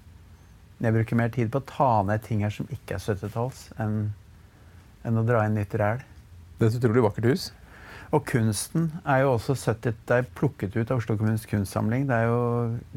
jeg 0.81 0.95
bruker 0.95 1.17
mer 1.19 1.29
tid 1.29 1.51
på 1.53 1.59
å 1.61 1.67
ta 1.69 1.91
ned 2.09 2.23
ting 2.25 2.41
her 2.41 2.53
som 2.53 2.69
ikke 2.73 2.95
er 2.97 3.03
70-talls, 3.03 3.67
enn, 3.77 3.99
enn, 5.05 5.19
å 5.19 5.25
dra 5.27 5.43
inn 5.45 5.53
nytt 5.59 5.75
ræl. 5.77 6.01
Det 6.61 6.67
er 6.67 6.75
et 6.75 6.83
utrolig 6.83 7.01
vakkert 7.01 7.25
hus. 7.25 7.43
Og 8.13 8.25
kunsten 8.27 8.89
er 9.07 9.23
jo 9.23 9.31
også 9.37 9.55
70, 9.55 9.95
det 10.07 10.17
er 10.19 10.27
plukket 10.35 10.75
ut 10.75 10.91
av 10.91 10.99
Oslo 10.99 11.15
kommunes 11.17 11.47
kunstsamling. 11.47 12.03
Det 12.09 12.17
er 12.17 12.27
jo 12.27 12.41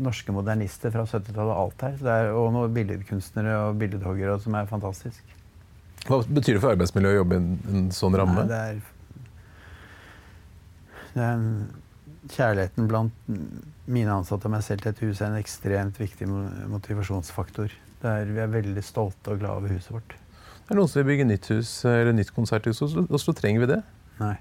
norske 0.05 0.35
modernister 0.35 0.91
fra 0.93 1.07
70-tallet 1.07 1.53
og 1.55 1.61
alt 1.63 1.85
her. 1.87 1.95
Det 2.01 2.17
er, 2.17 2.33
og 2.35 2.51
noen 2.53 2.75
billedkunstnere 2.75 3.55
og 3.69 3.79
billedhoggere 3.81 4.35
som 4.43 4.59
er 4.59 4.69
fantastisk. 4.69 5.23
Hva 6.05 6.19
betyr 6.27 6.59
det 6.59 6.65
for 6.65 6.75
arbeidsmiljøet 6.75 7.15
å 7.15 7.21
jobbe 7.23 7.39
i 7.39 7.41
en, 7.41 7.49
en 7.71 7.87
sånn 7.95 8.19
ramme? 8.21 8.43
Nei, 8.43 8.51
det, 8.51 8.59
er, 8.59 9.31
det 11.15 11.25
er 11.25 11.33
en 11.39 11.49
kjærligheten 12.35 12.91
blant 12.91 13.33
mine 13.87 14.19
ansatte 14.19 14.51
og 14.51 14.57
meg 14.57 14.67
selv 14.67 14.85
til 14.85 14.93
et 14.93 15.03
hus 15.07 15.23
er 15.23 15.31
en 15.31 15.41
ekstremt 15.41 16.03
viktig 16.03 16.29
motivasjonsfaktor. 16.75 17.73
Er, 18.05 18.29
vi 18.29 18.43
er 18.43 18.53
veldig 18.53 18.85
stolte 18.85 19.33
og 19.33 19.41
glade 19.41 19.63
over 19.63 19.79
huset 19.79 19.95
vårt. 19.95 20.19
Det 20.65 20.73
er 20.73 20.79
noen 20.81 20.89
som 20.89 21.03
vil 21.03 21.11
bygge 21.13 21.27
nytt 21.29 21.51
hus 21.53 21.71
eller 21.85 22.15
nytt 22.17 22.33
konserthus 22.33 22.81
i 22.81 22.87
Oslo. 22.87 23.05
Oslo. 23.13 23.35
Trenger 23.37 23.65
vi 23.65 23.71
det? 23.75 23.81
Nei. 24.17 24.37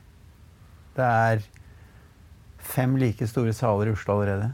Det 0.96 1.08
er 1.08 1.44
fem 2.64 2.96
like 3.02 3.28
store 3.28 3.52
saler 3.56 3.92
i 3.92 3.96
Oslo 3.96 4.16
allerede. 4.16 4.54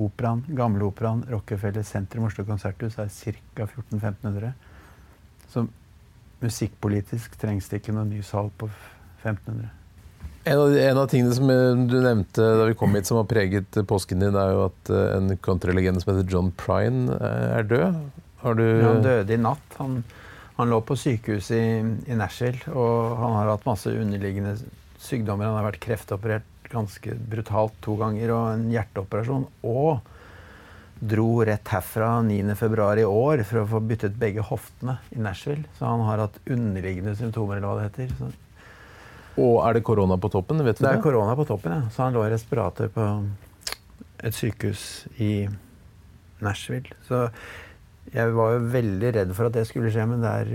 Operaen, 0.00 0.40
Gamleoperaen, 0.56 1.26
Rockefeller 1.28 1.84
sentrum, 1.84 2.24
Oslo 2.30 2.46
konserthus 2.48 2.96
er 3.02 3.12
ca. 3.12 3.66
1400-1500. 3.66 4.54
Så 5.52 5.66
musikkpolitisk 6.42 7.36
trengs 7.40 7.68
det 7.68 7.82
ikke 7.82 7.92
noen 7.92 8.08
ny 8.14 8.22
sal 8.24 8.48
på 8.56 8.70
1500. 9.20 9.68
En 10.42 10.58
av, 10.58 10.72
en 10.74 10.98
av, 10.98 11.04
tingene 11.06 11.34
som 11.36 11.50
du 11.86 11.98
nevnte 12.02 12.42
da 12.58 12.64
vi 12.66 12.74
kom 12.78 12.96
hit 12.96 13.06
som 13.06 13.20
har 13.20 13.28
preget 13.30 13.76
påsken 13.86 14.24
din, 14.24 14.34
er 14.34 14.56
jo 14.56 14.64
at 14.64 14.90
eh, 14.90 15.12
en 15.20 15.36
countrylegende 15.38 16.02
som 16.02 16.10
heter 16.10 16.32
John 16.32 16.48
Prine 16.58 17.12
eh, 17.14 17.52
er 17.60 17.68
død. 17.70 18.00
Har 18.42 18.58
du 18.58 18.64
ja, 18.64 18.88
Han 18.88 19.04
døde 19.04 19.36
i 19.36 19.38
natt. 19.38 19.76
Han, 19.78 20.00
han 20.56 20.70
lå 20.70 20.80
på 20.84 20.96
sykehuset 21.00 21.56
i, 21.56 21.82
i, 22.12 22.16
Nashville, 22.18 22.60
og 22.76 23.16
han 23.20 23.36
har 23.38 23.52
hatt 23.54 23.68
masse 23.68 23.92
underliggende 23.92 24.56
sykdommer. 25.00 25.48
Han 25.48 25.58
har 25.60 25.70
vært 25.70 25.82
kreftoperert 25.82 26.48
ganske 26.72 27.16
brutalt 27.28 27.76
to 27.84 27.96
ganger, 28.00 28.32
og 28.34 28.50
en 28.52 28.68
hjerteoperasjon. 28.72 29.46
Og 29.68 31.02
dro 31.02 31.28
rett 31.48 31.72
herfra 31.72 32.14
9.2 32.22 33.02
i 33.02 33.08
år 33.08 33.42
for 33.48 33.62
å 33.62 33.68
få 33.72 33.80
byttet 33.88 34.14
begge 34.20 34.44
hoftene 34.46 35.00
i 35.10 35.20
Nashville. 35.24 35.66
Så 35.78 35.88
han 35.88 36.04
har 36.06 36.26
hatt 36.26 36.38
underliggende 36.46 37.16
symptomer, 37.18 37.58
eller 37.58 37.68
hva 37.68 37.80
det 37.80 37.90
heter. 37.90 38.16
Så 38.20 38.30
og 39.40 39.62
er 39.64 39.78
det 39.78 39.84
korona 39.86 40.18
på 40.20 40.28
toppen? 40.32 40.60
Vet 40.60 40.76
du 40.76 40.84
det 40.84 40.90
er 40.90 40.98
det? 40.98 41.04
korona 41.06 41.34
på 41.36 41.46
toppen, 41.48 41.72
ja. 41.72 41.90
Så 41.92 42.04
han 42.04 42.16
lå 42.16 42.24
i 42.26 42.32
respirator 42.34 42.90
på 42.92 43.06
et 44.22 44.36
sykehus 44.36 45.06
i 45.16 45.48
Nashville. 46.44 46.92
Så 47.08 47.28
jeg 48.10 48.34
var 48.34 48.56
jo 48.56 48.70
veldig 48.72 49.10
redd 49.16 49.34
for 49.36 49.48
at 49.48 49.56
det 49.56 49.66
skulle 49.68 49.92
skje, 49.94 50.06
men 50.10 50.24
det 50.24 50.32
er 50.32 50.54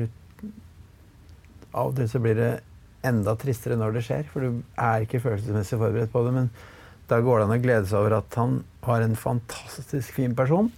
av 1.77 1.91
og 1.91 1.95
til 1.97 2.09
så 2.09 2.21
blir 2.21 2.37
det 2.37 2.51
enda 3.07 3.35
tristere 3.39 3.77
når 3.79 3.97
det 3.97 4.03
skjer. 4.07 4.27
For 4.31 4.43
du 4.43 4.61
er 4.81 5.05
ikke 5.05 5.21
følelsesmessig 5.23 5.79
forberedt 5.79 6.13
på 6.13 6.23
det. 6.25 6.33
Men 6.35 6.49
da 7.09 7.21
går 7.23 7.39
det 7.39 7.47
an 7.47 7.55
å 7.55 7.61
glede 7.63 7.89
seg 7.89 8.01
over 8.01 8.17
at 8.19 8.39
han 8.39 8.59
var 8.85 9.03
en 9.03 9.17
fantastisk 9.19 10.17
fin 10.17 10.35
person. 10.37 10.71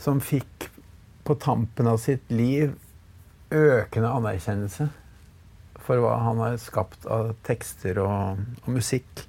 Som 0.00 0.20
fikk 0.24 0.68
på 1.24 1.36
tampen 1.40 1.88
av 1.88 2.00
sitt 2.02 2.28
liv 2.32 2.74
økende 3.54 4.10
anerkjennelse 4.10 4.90
for 5.84 6.00
hva 6.00 6.16
han 6.24 6.40
har 6.40 6.56
skapt 6.60 7.06
av 7.12 7.34
tekster 7.44 8.00
og, 8.02 8.40
og 8.64 8.68
musikk. 8.72 9.24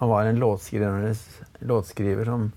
Han 0.00 0.10
var 0.12 0.28
en 0.28 0.40
låtskriver, 0.40 1.12
låtskriver, 1.64 2.28
som 2.28 2.50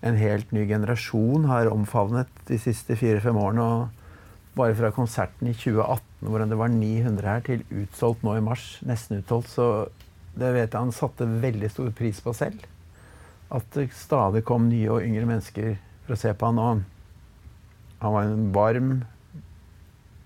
en 0.00 0.16
helt 0.16 0.52
ny 0.56 0.64
generasjon 0.68 1.44
har 1.50 1.68
omfavnet 1.72 2.28
de 2.48 2.58
siste 2.60 2.96
fire-fem 2.96 3.36
årene. 3.36 3.64
Og 3.64 4.56
bare 4.56 4.76
fra 4.78 4.90
konserten 4.94 5.50
i 5.50 5.54
2018, 5.54 6.28
hvor 6.28 6.44
det 6.44 6.58
var 6.58 6.72
900 6.72 7.28
her, 7.28 7.44
til 7.46 7.64
utsolgt 7.82 8.24
nå 8.26 8.36
i 8.36 8.44
mars, 8.44 8.64
nesten 8.86 9.20
utsolgt, 9.20 9.52
så 9.52 9.66
det 10.40 10.52
vet 10.54 10.72
jeg 10.72 10.78
han 10.78 10.94
satte 10.94 11.28
veldig 11.42 11.70
stor 11.72 11.92
pris 11.96 12.20
på 12.24 12.34
selv. 12.36 12.64
At 13.50 13.66
det 13.74 13.90
stadig 13.98 14.44
kom 14.46 14.68
nye 14.70 14.90
og 14.94 15.04
yngre 15.04 15.28
mennesker 15.28 15.76
for 16.06 16.16
å 16.16 16.20
se 16.20 16.32
på 16.34 16.50
han. 16.50 16.60
Og 16.60 18.04
han 18.04 18.14
var 18.16 18.28
en 18.28 18.50
varm, 18.54 18.92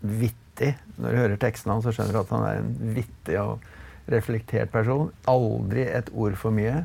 vittig. 0.04 0.74
Når 1.00 1.10
du 1.10 1.20
hører 1.22 1.40
teksten 1.40 1.72
hans, 1.72 1.86
så 1.86 1.94
skjønner 1.96 2.14
du 2.14 2.20
at 2.20 2.34
han 2.34 2.44
er 2.46 2.60
en 2.60 2.74
vittig 2.94 3.38
og 3.40 3.64
reflektert 4.12 4.70
person. 4.72 5.10
Aldri 5.30 5.86
et 5.88 6.12
ord 6.12 6.36
for 6.38 6.54
mye. 6.54 6.84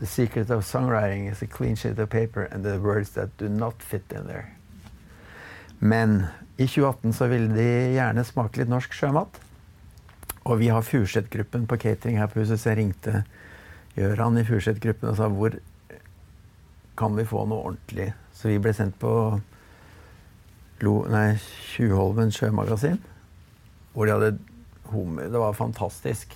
The 0.00 0.06
secret 0.06 0.50
of 0.50 0.64
songwriting 0.64 1.30
is 1.30 1.42
a 1.42 1.46
clean 1.46 1.76
sheet 1.76 1.98
of 1.98 2.08
paper 2.08 2.48
and 2.50 2.64
the 2.64 2.78
words 2.80 3.10
that 3.10 3.36
do 3.36 3.48
not 3.48 3.82
fit 3.82 4.02
in 4.10 4.26
there. 4.26 4.56
Men 5.78 6.26
i 6.56 6.66
2018 6.66 7.12
så 7.12 7.26
ville 7.26 7.54
de 7.54 7.92
gjerne 7.94 8.24
smake 8.24 8.60
litt 8.60 8.68
norsk 8.68 8.96
sjømat. 8.96 9.40
Og 10.48 10.58
vi 10.60 10.70
har 10.72 10.84
Furseth-gruppen 10.84 11.66
på 11.68 11.76
catering 11.76 12.18
her 12.18 12.28
på 12.32 12.40
huset, 12.40 12.60
så 12.60 12.72
jeg 12.72 12.80
ringte 12.80 13.22
Gjøran 13.96 14.40
i 14.40 14.44
Furseth-gruppen 14.48 15.10
og 15.10 15.18
sa 15.18 15.28
hvor 15.28 15.56
kan 16.96 17.16
vi 17.16 17.28
få 17.28 17.44
noe 17.48 17.70
ordentlig? 17.70 18.10
Så 18.36 18.48
vi 18.48 18.60
ble 18.60 18.72
sendt 18.76 18.96
på 19.00 19.12
nei, 21.12 21.26
Tjuvholmen 21.74 22.32
sjømagasin. 22.32 23.00
Hvor 23.92 24.08
de 24.08 24.16
hadde 24.16 24.38
hummer. 24.92 25.28
Det 25.28 25.40
var 25.40 25.56
fantastisk. 25.56 26.32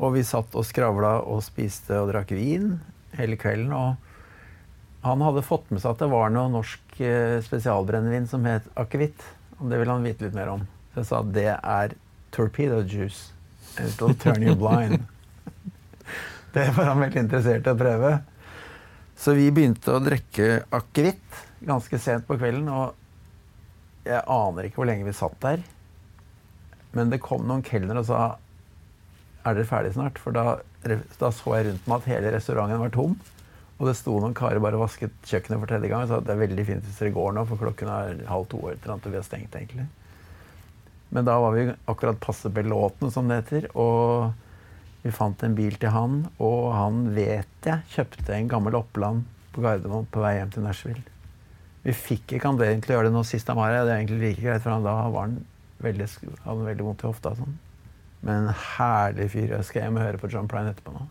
Og 0.00 0.14
vi 0.16 0.24
satt 0.24 0.54
og 0.56 0.64
skravla 0.64 1.18
og 1.28 1.42
spiste 1.44 1.98
og 2.00 2.08
drakk 2.12 2.32
vin 2.32 2.72
hele 3.18 3.36
kvelden. 3.40 3.72
Og 3.76 5.04
han 5.04 5.24
hadde 5.24 5.44
fått 5.44 5.68
med 5.72 5.82
seg 5.82 5.94
at 5.94 6.02
det 6.02 6.10
var 6.12 6.32
noe 6.32 6.52
norsk 6.52 7.00
eh, 7.04 7.38
spesialbrennevin 7.44 8.28
som 8.30 8.44
het 8.48 8.68
akevitt. 8.80 9.20
og 9.58 9.68
det 9.70 9.80
ville 9.80 9.92
han 9.92 10.06
vite 10.06 10.26
litt 10.26 10.36
mer 10.36 10.54
om. 10.56 10.64
Så 10.92 11.02
jeg 11.02 11.10
sa 11.10 11.22
det 11.22 11.50
er 11.56 11.94
torpedo 12.32 12.80
juice. 12.82 13.32
It'll 13.78 14.16
turn 14.18 14.42
you 14.42 14.56
blind. 14.56 15.04
det 16.54 16.66
var 16.76 16.92
han 16.92 17.00
veldig 17.00 17.26
interessert 17.26 17.68
i 17.68 17.72
å 17.72 17.78
prøve. 17.78 18.14
Så 19.20 19.36
vi 19.36 19.50
begynte 19.52 19.92
å 19.92 20.00
drikke 20.02 20.62
akevitt 20.72 21.44
ganske 21.68 22.00
sent 22.00 22.26
på 22.28 22.38
kvelden. 22.40 22.68
Og 22.72 24.08
jeg 24.08 24.24
aner 24.24 24.66
ikke 24.66 24.80
hvor 24.80 24.88
lenge 24.88 25.06
vi 25.08 25.16
satt 25.16 25.36
der. 25.44 25.64
Men 26.96 27.12
det 27.12 27.20
kom 27.22 27.44
noen 27.46 27.64
kelnere 27.64 28.02
og 28.02 28.08
sa 28.08 28.22
er 29.44 29.56
dere 29.56 29.68
ferdige 29.68 29.96
snart? 29.96 30.18
For 30.20 30.36
da, 30.36 30.58
da, 30.84 31.30
så 31.32 31.54
jeg 31.56 31.68
rundt 31.70 31.86
meg 31.88 32.00
at 32.00 32.10
hele 32.10 32.34
restauranten 32.36 32.82
var 32.82 32.92
tom. 32.94 33.14
Og 33.80 33.88
det 33.88 33.96
sto 33.96 34.18
noen 34.20 34.36
karer 34.36 34.60
bare 34.60 34.80
vasket 34.80 35.14
kjøkkenet 35.24 35.62
for 35.62 35.70
tredje 35.70 35.88
gang 35.88 36.04
og 36.04 36.10
sa 36.10 36.18
at 36.20 36.26
det 36.28 36.34
er 36.34 36.42
veldig 36.42 36.66
fint 36.68 36.84
hvis 36.84 36.98
dere 37.00 37.14
går 37.16 37.32
nå, 37.32 37.46
for 37.48 37.62
klokken 37.62 37.88
er 37.88 38.18
halv 38.28 38.50
to 38.52 38.60
år 38.60 38.76
noe, 38.84 38.98
og 38.98 39.08
vi 39.08 39.16
har 39.16 39.24
stengt, 39.24 39.56
egentlig. 39.56 39.86
Men 41.10 41.26
da 41.26 41.38
var 41.42 41.56
vi 41.56 41.64
akkurat 41.90 42.20
passe 42.22 42.52
belåtne, 42.54 43.08
som 43.10 43.30
det 43.30 43.40
heter. 43.40 43.70
Og 43.80 44.30
vi 45.02 45.12
fant 45.16 45.42
en 45.42 45.56
bil 45.56 45.78
til 45.80 45.94
han, 45.94 46.20
og 46.38 46.74
han 46.76 47.06
vet 47.16 47.66
jeg 47.66 47.88
kjøpte 47.94 48.36
en 48.36 48.50
gammel 48.52 48.76
Oppland 48.78 49.24
på 49.54 49.64
Gardermoen 49.64 50.06
på 50.12 50.22
vei 50.22 50.36
hjem 50.36 50.52
til 50.54 50.66
Nashville. 50.66 51.06
Vi 51.80 51.96
fikk 51.96 52.36
ikke 52.36 52.52
anledning 52.52 52.84
til 52.84 52.92
å 52.92 52.98
gjøre 52.98 53.08
det 53.08 53.16
nå 53.16 53.24
sist 53.24 53.48
han 53.48 53.56
var 53.56 53.72
her. 53.72 53.88
Det 53.88 53.94
er 53.94 54.02
egentlig 54.02 54.20
like 54.20 54.44
greit, 54.44 54.62
for 54.62 54.84
da 54.84 54.94
var 55.00 55.24
han 55.24 55.40
veldig, 55.80 56.08
hadde 56.44 56.44
han 56.44 56.66
veldig 56.68 56.86
vondt 56.90 57.04
i 57.06 57.08
hofta. 57.08 57.32
Sånn. 57.40 57.56
Men 58.26 58.44
en 58.44 58.60
herlig 58.76 59.30
fyr. 59.32 59.48
Jeg 59.56 59.66
skal 59.68 59.86
hjem 59.86 59.98
og 59.98 60.06
høre 60.06 60.20
på 60.20 60.30
John 60.32 60.48
Prine 60.50 60.74
etterpå 60.74 60.92
nå. 60.94 61.06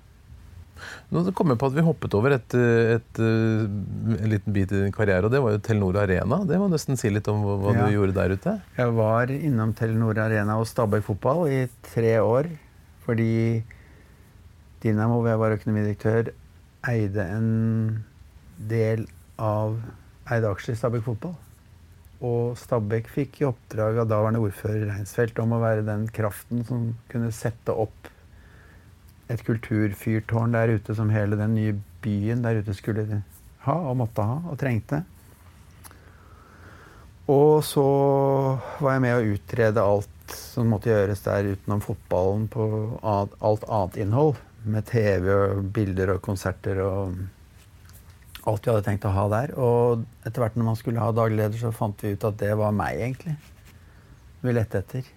Nå 1.12 1.24
kom 1.36 1.52
jeg 1.52 1.60
på 1.60 1.68
at 1.68 1.76
Vi 1.76 1.84
hoppet 1.84 2.16
over 2.16 2.36
et, 2.38 2.56
et, 2.56 3.20
en 3.20 4.30
liten 4.32 4.56
bit 4.56 4.72
i 4.72 4.84
din 4.86 4.96
karriere, 4.96 5.28
og 5.28 5.34
det 5.34 5.42
var 5.44 5.56
jo 5.56 5.62
Telenor 5.66 6.00
Arena. 6.04 6.42
Det 6.48 6.60
må 6.62 6.70
nesten 6.72 7.00
si 7.00 7.12
litt 7.12 7.28
om 7.32 7.42
hva, 7.44 7.58
hva 7.64 7.76
ja. 7.76 7.88
du 7.88 7.98
gjorde 7.98 8.16
der 8.16 8.36
ute? 8.38 8.56
Jeg 8.78 8.96
var 8.96 9.34
innom 9.34 9.74
Telenor 9.78 10.22
Arena 10.24 10.60
og 10.62 10.70
Stabæk 10.70 11.06
fotball 11.10 11.50
i 11.52 11.62
tre 11.92 12.16
år. 12.24 12.52
Fordi 13.04 13.34
Dinamo, 14.84 15.20
hvor 15.20 15.32
jeg 15.34 15.42
var 15.42 15.58
økonomidirektør, 15.58 16.32
eide 16.88 17.26
en 17.36 17.50
del 18.70 19.08
av 19.42 19.80
eide 20.32 20.52
aksjer 20.52 20.78
i 20.78 20.80
Stabæk 20.80 21.08
fotball. 21.10 21.36
Og 22.26 22.58
Stabæk 22.60 23.08
fikk 23.14 23.40
i 23.40 23.48
oppdrag 23.48 24.02
av 24.02 24.10
daværende 24.12 24.42
ordfører 24.44 24.90
Reinsfeldt 24.90 25.40
om 25.40 25.56
å 25.56 25.62
være 25.62 25.86
den 25.88 26.08
kraften 26.12 26.66
som 26.68 26.90
kunne 27.12 27.32
sette 27.36 27.72
opp 27.72 28.10
et 29.30 29.44
kulturfyrtårn 29.46 30.58
der 30.58 30.74
ute 30.76 30.96
som 30.98 31.12
hele 31.14 31.38
den 31.40 31.56
nye 31.56 31.78
byen 32.04 32.44
der 32.44 32.60
ute 32.60 32.76
skulle 32.76 33.22
ha 33.64 33.78
og 33.92 34.00
måtte 34.02 34.26
ha 34.26 34.40
og 34.50 34.60
trengte. 34.60 35.04
Og 37.30 37.62
så 37.64 37.86
var 38.82 38.96
jeg 38.96 39.04
med 39.06 39.16
å 39.16 39.34
utrede 39.36 39.86
alt 39.86 40.34
som 40.34 40.72
måtte 40.74 40.90
gjøres 40.90 41.22
der 41.26 41.52
utenom 41.54 41.82
fotballen 41.84 42.48
på 42.52 42.64
alt 43.06 43.68
annet 43.70 44.00
innhold. 44.02 44.40
Med 44.70 44.90
TV 44.90 45.30
og 45.32 45.70
bilder 45.76 46.16
og 46.16 46.24
konserter 46.26 46.82
og 46.84 47.14
alt 48.48 48.66
vi 48.66 48.72
hadde 48.72 48.86
tenkt 48.86 49.08
å 49.08 49.14
ha 49.14 49.26
der. 49.32 49.54
Og 49.60 50.04
etter 50.28 50.44
hvert 50.44 50.58
når 50.60 50.70
man 50.72 50.80
skulle 50.80 51.04
ha 51.04 51.12
daglig 51.16 51.42
leder, 51.42 51.60
så 51.60 51.74
fant 51.76 52.04
vi 52.04 52.14
ut 52.16 52.28
at 52.30 52.38
det 52.40 52.52
var 52.60 52.76
meg, 52.76 53.02
egentlig. 53.08 53.36
Vi 54.44 54.56
lette 54.56 54.84
etter. 54.84 55.10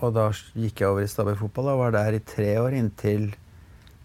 Og 0.00 0.14
da 0.16 0.30
gikk 0.32 0.80
jeg 0.80 0.88
over 0.88 1.04
i 1.04 1.10
Stabæk 1.10 1.38
fotball 1.42 1.74
og 1.74 1.82
var 1.84 1.94
der 1.98 2.16
i 2.16 2.24
tre 2.24 2.54
år 2.62 2.74
inntil 2.78 3.28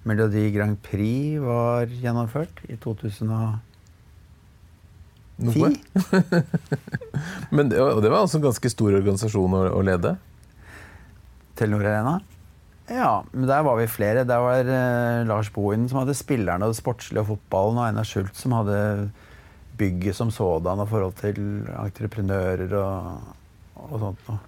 Melodi 0.05 0.49
Grand 0.53 0.77
Prix 0.85 1.39
var 1.41 1.89
gjennomført 1.89 2.59
i 2.69 2.75
2010. 2.77 3.55
Noe? 5.45 5.71
Men 7.55 7.71
det, 7.71 7.79
det, 7.79 8.11
var 8.11 8.21
altså 8.21 8.37
en 8.39 8.45
ganske 8.45 8.71
stor 8.71 8.93
organisasjon 9.01 9.57
å, 9.57 9.63
å 9.79 9.81
lede? 9.83 10.13
Telenor 11.59 11.87
Arena? 11.89 12.19
Ja, 12.89 13.23
men 13.31 13.47
der 13.49 13.63
var 13.65 13.79
vi 13.79 13.87
flere. 13.89 14.25
Der 14.29 14.41
var 14.43 14.61
uh, 14.61 15.27
Lars 15.27 15.49
Bohinen 15.49 15.89
som 15.89 16.03
hadde 16.03 16.17
spillerne 16.17 16.67
og 16.67 16.73
det 16.73 16.81
sportslige 16.81 17.23
og 17.23 17.31
fotballen, 17.31 17.79
og 17.81 17.87
Einar 17.87 18.05
Schultz 18.05 18.43
som 18.43 18.53
hadde 18.53 18.77
bygget 19.77 20.15
som 20.15 20.31
sådan 20.31 20.83
og 20.83 20.89
forhold 20.89 21.15
til 21.19 21.39
entreprenører 21.73 22.75
og, 22.79 23.33
og 23.75 23.97
sånt 23.99 24.29
noe. 24.29 24.39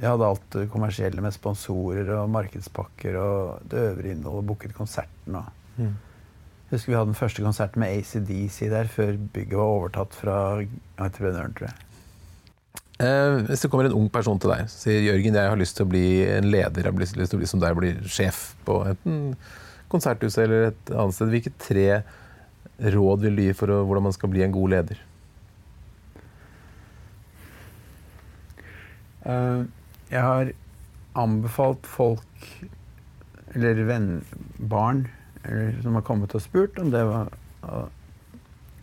Jeg 0.00 0.08
hadde 0.08 0.28
alt 0.32 0.46
det 0.54 0.70
kommersielle 0.72 1.20
med 1.20 1.34
sponsorer 1.36 2.08
og 2.16 2.30
markedspakker 2.32 3.18
og 3.20 3.66
det 3.70 3.82
øvrige 3.90 4.16
innholdet. 4.16 4.46
Booket 4.48 4.74
konserten 4.74 5.36
og 5.36 5.44
mm. 5.76 5.98
Husker 6.70 6.92
vi 6.92 6.94
hadde 6.94 7.10
den 7.10 7.18
første 7.18 7.42
konserten 7.42 7.82
med 7.82 7.88
ACDC 7.98 8.68
der 8.70 8.90
før 8.90 9.16
bygget 9.34 9.58
var 9.58 9.72
overtatt 9.74 10.14
fra 10.14 10.36
entreprenøren, 10.62 11.54
tror 11.58 11.66
jeg. 11.66 11.89
Eh, 13.00 13.34
hvis 13.48 13.62
det 13.64 13.70
kommer 13.72 13.88
en 13.88 13.96
ung 13.96 14.08
person 14.12 14.36
til 14.40 14.50
deg 14.52 14.66
sier 14.68 15.06
Jørgen 15.06 15.36
jeg 15.38 15.48
har 15.48 15.56
lyst 15.56 15.78
til 15.78 15.86
å 15.86 15.88
bli 15.88 16.04
en 16.28 16.50
leder, 16.52 16.82
jeg 16.84 16.90
har 16.90 17.00
lyst 17.00 17.16
til 17.16 17.38
å 17.38 17.40
bli 17.40 17.48
som 17.48 17.62
deg, 17.62 17.78
bli 17.78 17.94
sjef 18.04 18.50
på 18.66 18.82
enten 18.90 19.22
konserthuset 19.90 20.42
eller 20.44 20.66
et 20.68 20.90
annet 20.92 21.16
sted, 21.16 21.30
hvilke 21.32 21.52
tre 21.64 21.86
råd 22.92 23.24
vil 23.24 23.38
du 23.38 23.42
gi 23.46 23.54
for 23.56 23.72
å, 23.72 23.78
hvordan 23.88 24.04
man 24.06 24.16
skal 24.16 24.30
bli 24.32 24.44
en 24.44 24.52
god 24.54 24.74
leder? 24.74 25.00
Uh, 29.24 29.64
jeg 30.12 30.22
har 30.24 30.52
anbefalt 31.20 31.88
folk, 31.90 32.46
eller 33.56 33.82
venn, 33.88 34.12
barn, 34.70 35.02
eller, 35.42 35.74
som 35.82 35.96
har 35.98 36.06
kommet 36.06 36.36
og 36.36 36.44
spurt 36.44 36.78
om 36.80 36.92
det 36.92 37.02
var, 37.08 37.32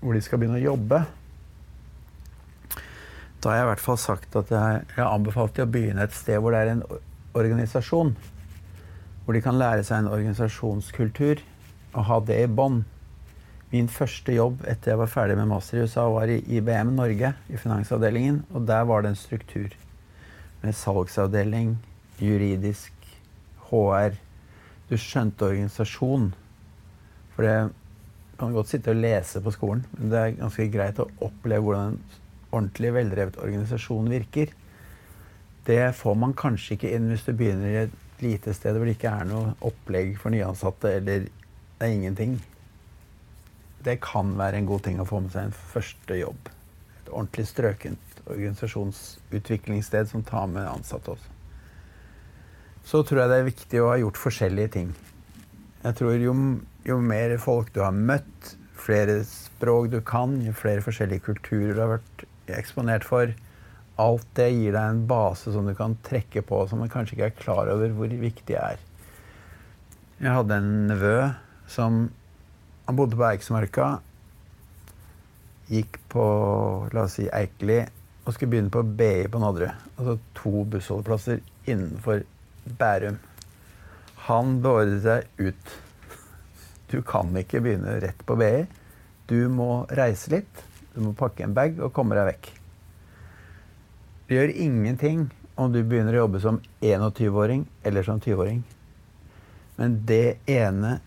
hvor 0.02 0.18
de 0.18 0.26
skal 0.26 0.42
begynne 0.42 0.60
å 0.60 0.68
jobbe. 0.74 1.06
Da 3.48 3.54
har 3.54 3.62
jeg 3.62 3.64
i 3.64 3.70
hvert 3.70 3.80
fall 3.80 4.00
sagt 4.04 4.34
at 4.36 4.50
jeg, 4.52 4.80
jeg 4.98 5.06
dem 5.56 5.64
å 5.64 5.72
begynne 5.72 6.04
et 6.04 6.16
sted 6.16 6.42
hvor 6.44 6.52
det 6.52 6.66
er 6.66 6.72
en 6.74 6.82
organisasjon. 7.40 8.10
Hvor 9.24 9.38
de 9.38 9.42
kan 9.46 9.56
lære 9.56 9.86
seg 9.88 10.02
en 10.02 10.10
organisasjonskultur 10.12 11.40
og 11.94 12.02
ha 12.10 12.18
det 12.28 12.42
i 12.44 12.50
bånd. 12.52 12.82
Min 13.72 13.88
første 13.88 14.36
jobb 14.36 14.68
etter 14.68 14.92
jeg 14.92 15.00
var 15.00 15.14
ferdig 15.14 15.40
med 15.40 15.48
master 15.54 15.80
i 15.80 15.86
USA, 15.88 16.10
var 16.12 16.28
i 16.28 16.42
IBM 16.58 16.92
Norge, 17.00 17.32
i 17.48 17.62
finansavdelingen. 17.64 18.44
Og 18.52 18.68
der 18.68 18.84
var 18.92 19.08
det 19.08 19.14
en 19.14 19.22
struktur 19.24 19.72
med 20.60 20.76
salgsavdeling, 20.76 21.78
juridisk, 22.20 23.10
HR. 23.72 24.20
Du 24.92 25.00
skjønte 25.00 25.54
organisasjon. 25.54 26.34
For 27.32 27.48
det 27.48 27.58
kan 28.44 28.60
godt 28.60 28.76
sitte 28.76 28.92
og 28.92 29.00
lese 29.08 29.40
på 29.40 29.56
skolen, 29.56 29.88
men 29.96 30.12
det 30.12 30.20
er 30.20 30.40
ganske 30.44 30.72
greit 30.76 31.00
å 31.00 31.08
oppleve 31.32 31.64
hvordan 31.64 32.02
ordentlig 32.52 32.94
veldrevet 32.96 33.40
organisasjon 33.44 34.10
virker. 34.12 34.52
Det 35.68 35.82
får 35.96 36.16
man 36.16 36.36
kanskje 36.38 36.78
ikke 36.78 36.92
inn 36.96 37.10
hvis 37.12 37.26
du 37.28 37.34
begynner 37.36 37.72
i 37.72 37.80
et 37.86 38.22
lite 38.24 38.54
sted 38.56 38.78
hvor 38.78 38.88
det 38.88 38.96
ikke 38.98 39.14
er 39.14 39.28
noe 39.30 39.56
opplegg 39.68 40.16
for 40.22 40.34
nyansatte, 40.34 40.94
eller 41.00 41.28
det 41.28 41.86
er 41.86 41.94
ingenting. 41.94 42.38
Det 43.84 44.00
kan 44.04 44.34
være 44.40 44.62
en 44.62 44.70
god 44.70 44.86
ting 44.88 45.02
å 45.02 45.08
få 45.08 45.22
med 45.24 45.34
seg 45.36 45.50
en 45.50 45.58
første 45.74 46.18
jobb. 46.18 46.54
Et 47.02 47.12
ordentlig 47.12 47.48
strøkent 47.52 48.22
organisasjonsutviklingssted 48.28 50.10
som 50.10 50.24
tar 50.28 50.48
med 50.52 50.68
ansatte 50.68 51.14
også. 51.14 51.36
Så 52.88 53.04
tror 53.04 53.22
jeg 53.22 53.32
det 53.32 53.38
er 53.38 53.50
viktig 53.50 53.84
å 53.84 53.92
ha 53.92 54.00
gjort 54.00 54.20
forskjellige 54.20 54.74
ting. 54.78 54.92
Jeg 55.84 55.96
tror 56.00 56.16
jo, 56.20 56.34
jo 56.88 56.98
mer 57.04 57.36
folk 57.44 57.74
du 57.76 57.82
har 57.84 57.96
møtt, 57.96 58.56
flere 58.78 59.20
språk 59.28 59.92
du 59.92 60.00
kan, 60.06 60.38
jo 60.46 60.54
flere 60.56 60.84
forskjellige 60.86 61.26
kulturer 61.28 61.76
du 61.76 61.82
har 61.84 61.94
vært 61.98 62.24
eksponert 62.56 63.06
for, 63.08 63.34
alt 63.98 64.28
det 64.38 64.52
gir 64.54 64.76
deg 64.76 64.84
en 64.84 65.06
base 65.10 65.52
som 65.54 65.66
du 65.68 65.74
kan 65.76 65.98
trekke 66.06 66.44
på, 66.46 66.62
som 66.70 66.84
man 66.84 66.92
kanskje 66.94 67.18
ikke 67.18 67.30
er 67.32 67.40
klar 67.40 67.72
over 67.74 67.94
hvor 67.98 68.14
viktig 68.22 68.58
er. 68.60 68.78
Jeg 70.22 70.34
hadde 70.34 70.58
en 70.58 70.72
nevø 70.90 71.18
som 71.70 72.08
Han 72.88 72.96
bodde 72.96 73.18
på 73.20 73.26
Eiksmarka. 73.28 73.86
Gikk 75.68 75.98
på 76.08 76.24
la 76.96 77.02
oss 77.04 77.18
si 77.18 77.26
Eikeli 77.28 77.82
og 78.24 78.30
skulle 78.32 78.54
begynne 78.54 78.72
på 78.72 78.84
BI 78.96 79.26
på 79.28 79.42
Nadderud. 79.44 79.74
Altså 79.98 80.16
to 80.38 80.64
bussholdeplasser 80.72 81.42
innenfor 81.68 82.24
Bærum. 82.80 83.18
Han 84.30 84.62
beordret 84.64 85.04
seg 85.04 85.44
ut. 85.50 85.76
Du 86.88 87.02
kan 87.04 87.36
ikke 87.36 87.60
begynne 87.64 87.98
rett 88.04 88.24
på 88.24 88.40
BI. 88.40 88.64
Du 89.28 89.50
må 89.52 89.84
reise 90.00 90.32
litt. 90.32 90.64
Du 90.98 91.04
må 91.06 91.14
pakke 91.14 91.46
en 91.46 91.54
bag 91.54 91.78
og 91.78 91.94
komme 91.94 92.18
deg 92.18 92.26
vekk. 92.32 92.48
Det 94.28 94.40
gjør 94.40 94.56
ingenting 94.66 95.28
om 95.58 95.70
du 95.74 95.84
begynner 95.84 96.18
å 96.18 96.24
jobbe 96.26 96.42
som 96.42 96.58
21-åring 96.82 97.68
eller 97.86 98.06
som 98.06 98.18
20-åring. 98.18 98.64
Men 99.78 100.00
det 100.10 100.40
ene 100.50 100.98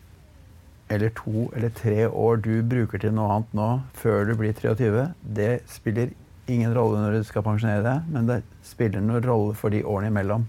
eller 0.90 1.10
to 1.18 1.48
eller 1.56 1.74
tre 1.74 2.06
år 2.06 2.38
du 2.42 2.52
bruker 2.66 3.02
til 3.02 3.14
noe 3.14 3.34
annet 3.34 3.52
nå, 3.58 3.68
før 3.98 4.30
du 4.30 4.36
blir 4.38 4.54
23, 4.54 5.04
det 5.22 5.50
spiller 5.70 6.14
ingen 6.50 6.74
rolle 6.74 7.02
når 7.02 7.18
du 7.18 7.26
skal 7.26 7.44
pensjonere 7.46 7.84
deg, 7.84 8.08
men 8.14 8.30
det 8.30 8.40
spiller 8.66 9.02
noen 9.02 9.26
rolle 9.26 9.58
for 9.58 9.74
de 9.74 9.84
årene 9.86 10.10
imellom. 10.10 10.46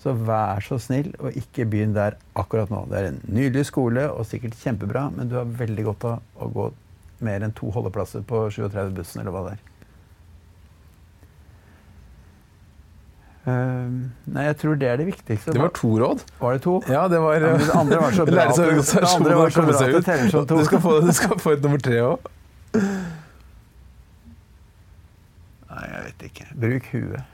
Så 0.00 0.12
vær 0.24 0.60
så 0.64 0.76
snill 0.82 1.12
og 1.16 1.36
ikke 1.36 1.64
begynn 1.68 1.94
der 1.96 2.18
akkurat 2.36 2.72
nå. 2.72 2.82
Det 2.90 2.98
er 2.98 3.12
en 3.12 3.20
nydelig 3.24 3.68
skole 3.70 4.04
og 4.12 4.26
sikkert 4.28 4.56
kjempebra, 4.60 5.06
men 5.14 5.30
du 5.30 5.38
har 5.38 5.54
veldig 5.62 5.86
godt 5.88 6.08
av 6.10 6.42
å 6.44 6.50
gå 6.52 6.66
mer 7.26 7.44
enn 7.44 7.54
to 7.56 7.70
holdeplasser 7.74 8.24
på 8.28 8.46
37-bussen 8.54 9.22
eller 9.22 9.34
hva 9.34 9.46
det 9.48 9.54
er. 9.56 9.62
Uh, 13.44 14.08
nei, 14.32 14.46
jeg 14.46 14.56
tror 14.62 14.78
det 14.80 14.88
er 14.88 15.00
det 15.02 15.06
viktigste. 15.10 15.52
Det 15.52 15.60
var 15.60 15.72
to 15.76 15.90
råd. 16.00 16.22
Var 16.40 16.54
det 16.56 16.62
to? 16.64 16.78
Ja, 16.88 17.02
det 17.12 17.20
var 17.20 17.34
ja, 17.36 17.50
Det 17.60 17.76
andre 17.76 17.98
var 18.00 18.16
så 18.16 18.24
bra 18.30 18.46
var 18.46 18.54
så 19.52 19.66
bra 19.66 19.82
at 19.82 19.92
det 19.98 20.04
teller 20.06 20.30
som 20.32 20.46
to. 20.48 20.56
Du 20.62 20.64
skal 20.64 20.80
få, 20.80 20.94
du 21.04 21.12
skal 21.12 21.38
få 21.42 21.52
et 21.58 21.66
nummer 21.66 21.82
tre 21.84 22.00
òg. 22.06 22.32
Nei, 25.74 25.84
jeg 25.90 26.02
vet 26.06 26.26
ikke. 26.30 26.48
Bruk 26.64 26.90
huet. 26.94 27.33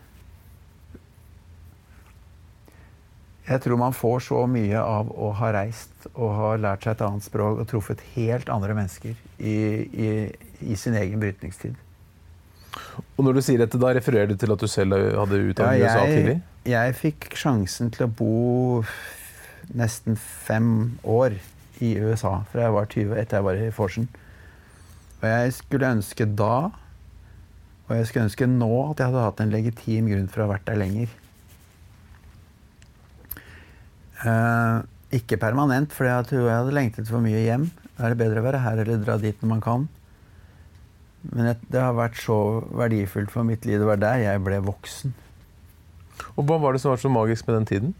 Jeg 3.50 3.62
tror 3.64 3.80
man 3.80 3.94
får 3.96 4.20
så 4.28 4.44
mye 4.46 4.78
av 4.78 5.08
å 5.10 5.32
ha 5.40 5.48
reist 5.56 6.06
og 6.12 6.34
ha 6.38 6.50
lært 6.60 6.86
seg 6.86 6.94
et 6.94 7.00
annet 7.02 7.26
språk 7.26 7.58
og 7.58 7.66
truffet 7.70 8.02
helt 8.14 8.50
andre 8.52 8.76
mennesker 8.78 9.16
i, 9.42 9.54
i, 9.90 10.10
i 10.62 10.76
sin 10.78 10.94
egen 10.94 11.18
brytningstid. 11.22 11.74
Og 13.16 13.24
når 13.26 13.40
du 13.40 13.42
sier 13.42 13.58
dette, 13.58 13.80
da 13.80 13.90
refererer 13.96 14.30
du 14.30 14.36
til 14.38 14.54
at 14.54 14.62
du 14.62 14.68
selv 14.70 14.94
hadde 14.94 15.40
utdannet 15.50 15.82
ja, 15.82 15.90
USA 15.90 16.04
tidlig? 16.06 16.36
Jeg 16.70 16.96
fikk 17.00 17.30
sjansen 17.40 17.90
til 17.94 18.06
å 18.06 18.12
bo 18.20 18.34
nesten 19.74 20.18
fem 20.20 20.98
år 21.02 21.34
i 21.82 21.94
USA 21.98 22.40
fra 22.52 22.66
jeg 22.66 22.76
var 22.76 22.90
20, 22.92 23.16
etter 23.18 23.40
jeg 23.40 23.46
var 23.48 23.58
i 23.58 23.72
Forsen. 23.74 24.06
Og 25.20 25.26
jeg 25.26 25.56
skulle 25.56 25.90
ønske 25.96 26.26
da, 26.38 26.70
og 27.88 27.96
jeg 27.96 28.06
skulle 28.08 28.28
ønske 28.28 28.46
nå, 28.46 28.70
at 28.92 29.02
jeg 29.02 29.10
hadde 29.10 29.26
hatt 29.26 29.42
en 29.42 29.52
legitim 29.52 30.10
grunn 30.12 30.30
for 30.30 30.44
å 30.44 30.46
ha 30.46 30.54
vært 30.54 30.68
der 30.70 30.78
lenger. 30.80 31.10
Uh, 34.20 34.83
ikke 35.14 35.40
permanent, 35.40 35.94
for 35.96 36.06
jeg 36.06 36.28
tror 36.28 36.44
jeg 36.44 36.59
hadde 36.59 36.76
lengtet 36.76 37.09
for 37.11 37.24
mye 37.24 37.40
hjem. 37.42 37.70
Da 37.96 38.06
er 38.06 38.14
det 38.14 38.20
bedre 38.20 38.42
å 38.42 38.46
være 38.46 38.61
her 38.64 38.83
eller 38.83 39.00
dra 39.02 39.16
dit 39.20 39.40
når 39.42 39.50
man 39.54 39.64
kan. 39.64 39.88
Men 41.30 41.50
det 41.68 41.80
har 41.80 41.96
vært 41.96 42.20
så 42.20 42.37
verdifullt 42.72 43.33
for 43.33 43.44
mitt 43.44 43.66
liv. 43.68 43.80
Det 43.80 43.88
var 43.88 44.00
der 44.00 44.22
jeg 44.22 44.44
ble 44.44 44.61
voksen. 44.64 45.12
Og 46.37 46.46
Hva 46.46 46.61
var 46.61 46.72
det 46.76 46.80
som 46.83 46.94
var 46.94 47.02
så 47.02 47.11
magisk 47.12 47.48
med 47.48 47.59
den 47.59 47.68
tiden? 47.68 47.92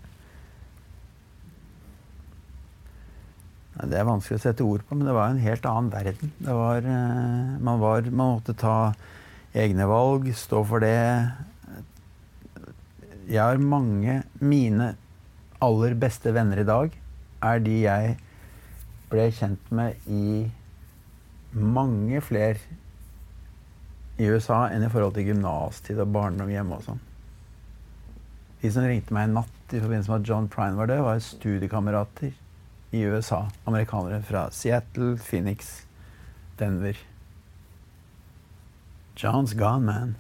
Det 3.81 3.97
er 3.97 4.05
vanskelig 4.05 4.37
å 4.37 4.43
sette 4.43 4.65
ord 4.67 4.83
på, 4.85 4.97
men 4.97 5.09
det 5.09 5.15
var 5.17 5.31
en 5.33 5.41
helt 5.41 5.67
annen 5.69 5.89
verden. 5.93 6.33
Var, 6.45 6.85
eh, 6.85 7.53
man, 7.65 7.81
var, 7.81 8.05
man 8.11 8.35
måtte 8.37 8.53
ta 8.61 8.93
egne 9.57 9.87
valg, 9.89 10.29
stå 10.37 10.61
for 10.69 10.85
det. 10.85 11.01
Jeg 13.31 13.41
har 13.41 13.63
mange 13.63 14.21
Mine 14.43 14.93
aller 15.65 15.95
beste 16.01 16.33
venner 16.35 16.63
i 16.63 16.67
dag 16.69 16.95
er 17.45 17.63
de 17.65 17.77
jeg 17.83 18.17
ble 19.11 19.27
kjent 19.35 19.73
med 19.75 20.09
i 20.09 20.47
mange 21.53 22.21
flere 22.23 22.59
i 24.21 24.29
USA 24.29 24.67
enn 24.71 24.85
i 24.85 24.91
forhold 24.93 25.17
til 25.17 25.31
gymnastid 25.31 26.01
og 26.03 26.13
barndom 26.15 26.53
hjemme 26.53 26.77
og 26.77 26.87
sånn. 26.87 27.01
De 28.61 28.71
som 28.73 28.85
ringte 28.85 29.15
meg 29.17 29.29
en 29.29 29.39
natt 29.41 29.73
i 29.73 29.81
forbindelse 29.81 30.13
med 30.13 30.21
at 30.21 30.29
John 30.29 30.49
Prine 30.53 30.77
var 30.77 30.91
død, 30.91 31.05
var 31.07 31.23
studiekamerater 31.25 32.35
i 32.93 33.05
USA. 33.09 33.47
Amerikanere 33.65 34.21
fra 34.27 34.51
Seattle, 34.53 35.15
Phoenix, 35.17 35.87
Denver. 36.61 36.99
John's 39.17 39.57
gone, 39.57 39.87
man. 39.87 40.17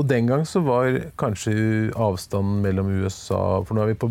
Og 0.00 0.06
den 0.08 0.28
gang 0.30 0.46
så 0.48 0.62
var 0.64 0.96
kanskje 1.20 1.54
avstanden 1.98 2.62
mellom 2.64 2.88
USA 3.02 3.60
For 3.66 3.76
nå 3.76 3.84
er 3.84 3.92
vi 3.92 4.00
på 4.00 4.10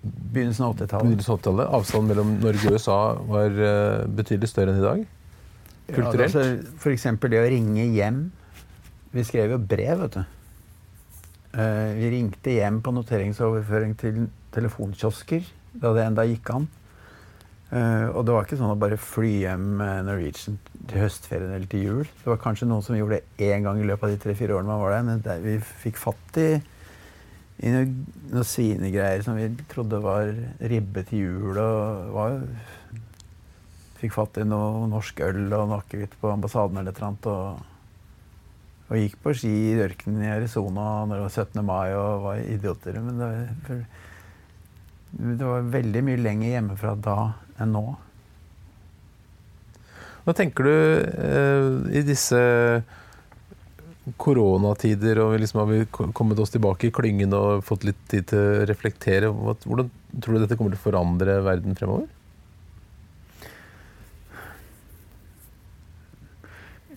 begynnelsen 0.00 0.64
av 0.64 0.76
80-tallet. 0.80 1.66
Avstanden 1.76 2.08
mellom 2.08 2.34
Norge 2.40 2.68
og 2.70 2.76
USA 2.76 2.98
var 3.28 3.56
uh, 3.56 4.08
betydelig 4.16 4.48
større 4.48 4.72
enn 4.72 4.80
i 4.80 4.84
dag? 4.84 5.02
Kulturelt? 5.90 6.36
Ja, 6.36 6.44
altså, 6.44 6.76
F.eks. 6.80 7.04
det 7.26 7.40
å 7.40 7.48
ringe 7.52 7.84
hjem. 7.92 8.22
Vi 9.12 9.24
skrev 9.28 9.52
jo 9.52 9.58
brev, 9.60 10.06
vet 10.06 10.16
du. 10.16 10.36
Uh, 11.52 11.90
vi 11.98 12.12
ringte 12.14 12.54
hjem 12.54 12.80
på 12.84 12.94
noteringsoverføring 12.96 13.92
til 14.00 14.22
telefonkiosker 14.54 15.44
da 15.82 15.92
det 15.96 16.06
enda 16.08 16.24
gikk 16.30 16.48
an. 16.54 16.68
Uh, 17.70 18.10
og 18.18 18.24
det 18.26 18.34
var 18.34 18.46
ikke 18.46 18.56
sånn 18.58 18.72
å 18.72 18.80
bare 18.82 18.96
fly 18.98 19.28
hjem 19.44 19.66
med 19.78 20.08
Norwegian 20.08 20.56
til 20.90 21.04
høstferien 21.04 21.52
eller 21.54 21.68
til 21.70 21.84
jul. 21.86 22.08
Det 22.18 22.26
var 22.26 22.40
kanskje 22.42 22.66
noen 22.66 22.82
som 22.82 22.96
gjorde 22.98 23.20
det 23.20 23.46
én 23.46 23.62
gang 23.62 23.78
i 23.78 23.86
løpet 23.86 24.08
av 24.08 24.14
de 24.14 24.22
tre-fire 24.24 24.56
årene 24.56 24.72
man 24.72 24.80
var 24.82 24.96
der. 24.96 25.04
Men 25.06 25.20
der 25.22 25.44
vi 25.44 25.52
fikk 25.84 26.00
fatt 26.02 26.40
i, 26.42 26.48
i 27.62 27.70
noen 27.70 27.92
noe 28.34 28.46
svinegreier 28.46 29.22
som 29.22 29.38
vi 29.38 29.46
trodde 29.70 30.00
var 30.02 30.32
ribbe 30.72 31.04
til 31.06 31.22
jul. 31.28 31.60
og 31.62 32.10
var, 32.16 32.40
Fikk 34.00 34.16
fatt 34.16 34.40
i 34.40 34.46
noe 34.48 34.88
norsk 34.90 35.20
øl 35.26 35.44
og 35.44 35.68
noe 35.68 35.78
akevitt 35.82 36.16
på 36.18 36.30
ambassaden 36.32 36.80
eller 36.80 36.90
et 36.90 36.98
eller 36.98 37.10
annet. 37.12 37.28
Og, 37.30 38.56
og, 38.88 38.96
gikk 38.96 39.14
på 39.22 39.34
ski 39.36 39.52
i 39.68 39.76
ørkenen 39.84 40.24
i 40.24 40.32
Arizona 40.32 41.04
når 41.04 41.20
det 41.20 41.26
var 41.28 41.36
17. 41.44 41.62
mai 41.68 41.92
og 41.94 42.24
var 42.24 42.42
idioter. 42.42 42.98
Men 43.04 43.22
det, 43.22 43.78
det 45.38 45.52
var 45.52 45.70
veldig 45.76 46.04
mye 46.08 46.22
lenger 46.24 46.54
hjemmefra 46.56 46.96
da 46.98 47.16
enn 47.60 47.74
nå. 47.76 47.84
Hva 50.24 50.34
tenker 50.36 50.66
du 50.66 50.72
eh, 50.72 52.00
i 52.00 52.02
disse 52.06 52.40
koronatider, 54.20 55.20
og 55.22 55.36
liksom 55.40 55.60
har 55.62 55.68
vi 55.70 56.12
kommet 56.16 56.40
oss 56.40 56.52
tilbake 56.54 56.88
i 56.88 56.94
klyngen 56.94 57.34
og 57.36 57.64
fått 57.66 57.84
litt 57.88 58.00
tid 58.10 58.30
til 58.30 58.40
å 58.40 58.64
reflektere. 58.68 59.30
Hvordan 59.30 59.90
tror 60.20 60.36
du 60.36 60.42
dette 60.42 60.56
kommer 60.58 60.74
til 60.74 60.80
å 60.80 60.86
forandre 60.86 61.36
verden 61.46 61.76
fremover? 61.78 62.08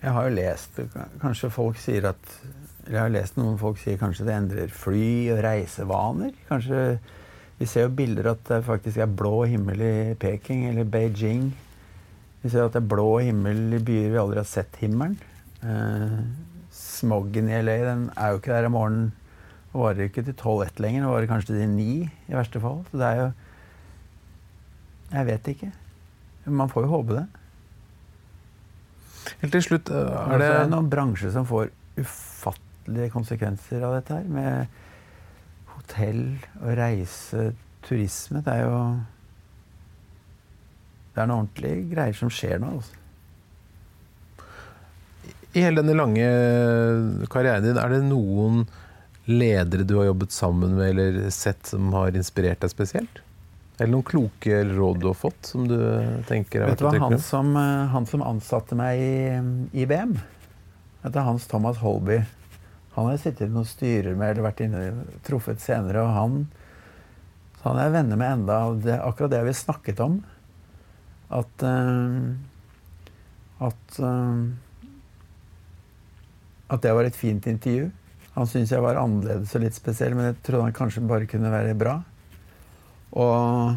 Jeg 0.04 0.12
har 0.12 0.26
jo 0.28 0.36
lest 0.36 0.80
Kanskje 1.22 1.48
folk 1.48 1.78
sier 1.80 2.10
at 2.10 2.32
Jeg 2.90 2.98
har 2.98 3.12
lest 3.12 3.38
noen 3.38 3.54
folk 3.56 3.78
sier 3.80 3.96
kanskje 3.96 4.26
det 4.28 4.34
endrer 4.36 4.74
fly- 4.84 5.32
og 5.32 5.40
reisevaner. 5.46 6.34
Kanskje 6.50 6.80
vi 7.64 7.68
ser 7.70 7.86
jo 7.86 7.94
bilder 7.96 8.26
at 8.34 8.42
det 8.44 8.64
faktisk 8.66 9.00
er 9.00 9.12
blå 9.20 9.46
himmel 9.48 9.80
i 9.80 9.94
Peking 10.20 10.66
eller 10.68 10.84
Beijing. 10.84 11.46
Vi 12.42 12.50
ser 12.52 12.66
at 12.66 12.74
det 12.74 12.82
er 12.82 12.90
blå 12.92 13.22
himmel 13.24 13.78
i 13.78 13.80
byer 13.80 14.10
vi 14.12 14.20
aldri 14.20 14.42
har 14.42 14.48
sett 14.50 14.76
himmelen. 14.82 15.14
Eh, 15.64 16.18
smoggen 16.76 17.48
i 17.48 17.62
LA 17.62 17.78
den 17.86 18.02
er 18.12 18.34
jo 18.34 18.42
ikke 18.42 18.52
der 18.52 18.68
om 18.68 18.76
morgenen. 18.76 19.06
Det 19.70 19.80
varer 19.80 20.10
ikke 20.10 20.26
til 20.26 20.36
12-1 20.36 20.84
lenger. 20.84 21.06
Det 21.06 21.14
varer 21.14 21.30
kanskje 21.32 21.56
til 21.56 21.72
9 21.72 21.88
i 22.04 22.36
verste 22.36 22.60
fall. 22.60 22.84
Så 22.90 23.00
det 23.00 23.08
er 23.08 23.22
jo 23.22 23.32
Jeg 25.14 25.26
vet 25.26 25.48
ikke. 25.54 25.72
Man 26.44 26.68
får 26.68 26.84
jo 26.84 26.92
håpe 26.92 27.16
det. 27.16 27.26
Helt 29.40 29.52
til 29.56 29.62
slutt, 29.70 29.88
eh, 29.88 30.16
er 30.34 30.38
det 30.42 30.52
er 30.52 30.68
noen 30.68 30.92
bransjer 30.92 31.32
som 31.32 31.48
får 31.48 31.72
ufattelige 31.96 33.12
konsekvenser 33.14 33.80
av 33.80 34.02
dette 34.02 34.20
her. 34.20 34.24
med 34.28 34.83
hotell 35.84 36.38
og 36.62 36.76
reise, 36.78 37.52
turisme. 37.84 38.42
Det 38.44 38.52
er 38.52 38.64
jo 38.64 38.78
Det 41.14 41.22
er 41.22 41.28
noen 41.30 41.44
ordentlige 41.44 41.90
greier 41.92 42.16
som 42.18 42.30
skjer 42.32 42.58
nå. 42.58 42.72
Altså. 42.74 42.94
I 45.54 45.62
hele 45.62 45.84
denne 45.84 45.94
lange 45.94 46.24
karrieren 47.30 47.62
din, 47.62 47.78
er 47.78 47.92
det 47.92 48.00
noen 48.08 48.64
ledere 49.30 49.86
du 49.86 49.94
har 50.00 50.08
jobbet 50.08 50.34
sammen 50.34 50.74
med 50.74 50.90
eller 50.90 51.30
sett 51.30 51.70
som 51.70 51.92
har 51.94 52.16
inspirert 52.18 52.64
deg 52.64 52.72
spesielt? 52.72 53.20
Eller 53.78 53.92
noen 53.92 54.06
kloke 54.06 54.58
råd 54.66 55.00
du 55.02 55.06
har 55.12 55.18
fått 55.18 55.52
som 55.52 55.68
du 55.70 55.78
tenker 56.26 56.66
Vet 56.66 56.82
du 56.82 56.88
hva, 56.88 56.98
han 57.06 57.18
som, 57.22 57.54
eh, 57.58 57.86
han 57.94 58.06
som 58.06 58.22
ansatte 58.26 58.74
meg 58.78 58.98
i 58.98 59.84
IBM, 59.84 60.16
heter 61.06 61.26
Hans 61.26 61.46
Thomas 61.50 61.78
Holby. 61.82 62.20
Han 62.94 63.08
har 63.08 63.16
jeg 63.16 63.24
sittet 63.24 63.48
i 63.48 63.54
noen 63.54 63.66
styrer 63.66 64.14
med 64.14 64.30
eller 64.32 64.46
vært 64.46 64.62
inne 64.62 64.82
truffet 65.26 65.62
senere. 65.62 66.04
og 66.04 66.14
han, 66.14 66.40
han 67.64 67.78
er 67.78 67.88
jeg 67.88 67.96
venner 67.96 68.20
med 68.20 68.32
enda, 68.38 68.58
det, 68.86 68.98
akkurat 69.02 69.32
det 69.34 69.42
vi 69.48 69.54
snakket 69.58 70.02
om. 70.04 70.20
At 71.34 71.64
uh, 71.66 72.34
at, 73.64 73.98
uh, 73.98 74.46
at 76.68 76.82
det 76.82 76.94
var 76.94 77.08
et 77.08 77.18
fint 77.18 77.46
intervju. 77.50 77.90
Han 78.34 78.48
syntes 78.50 78.72
jeg 78.74 78.82
var 78.82 78.98
annerledes 78.98 79.54
og 79.54 79.62
litt 79.62 79.76
spesiell, 79.76 80.16
men 80.18 80.32
jeg 80.32 80.40
trodde 80.42 80.66
han 80.66 80.76
kanskje 80.76 81.04
bare 81.06 81.28
kunne 81.30 81.52
være 81.52 81.76
bra. 81.78 82.00
Og, 83.14 83.76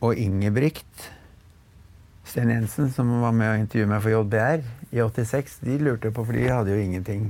og 0.00 0.20
Ingebrigt 0.20 1.10
Sten 2.24 2.48
Jensen, 2.48 2.88
som 2.90 3.10
var 3.20 3.34
med 3.36 3.50
å 3.52 3.58
intervjue 3.60 3.90
meg 3.90 4.00
for 4.02 4.14
JBR 4.14 4.64
i 4.96 5.02
86, 5.04 5.58
de 5.66 5.76
lurte 5.84 6.10
på, 6.14 6.24
for 6.24 6.32
de 6.34 6.48
hadde 6.48 6.72
jo 6.72 6.80
ingenting 6.80 7.26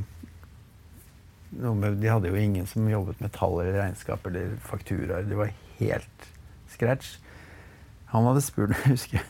de 1.55 2.09
hadde 2.11 2.31
jo 2.31 2.39
ingen 2.39 2.67
som 2.67 2.89
jobbet 2.89 3.21
med 3.23 3.33
tall 3.35 3.61
eller 3.61 3.79
regnskap 3.79 4.27
eller 4.27 4.57
fakturaer. 4.65 5.27
Det 5.29 5.39
var 5.39 5.53
helt 5.79 6.27
scratch. 6.71 7.17
Han 8.13 8.27
hadde 8.29 8.43
spurt 8.45 8.75
jeg 8.85 8.95
husker, 8.95 9.25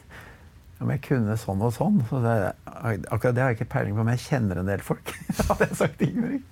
om 0.82 0.90
jeg 0.92 1.04
kunne 1.06 1.36
sånn 1.40 1.62
og 1.64 1.74
sånn. 1.76 2.02
Så 2.10 2.20
det, 2.24 2.34
akkurat 2.64 3.36
det 3.36 3.44
har 3.44 3.52
jeg 3.52 3.60
ikke 3.60 3.72
peiling 3.76 3.96
på, 3.96 4.04
men 4.04 4.16
jeg 4.16 4.26
kjenner 4.28 4.60
en 4.60 4.70
del 4.70 4.84
folk. 4.84 5.14
hadde 5.48 5.70
jeg 5.70 5.80
sagt 5.80 6.04
Ingeborg. 6.04 6.42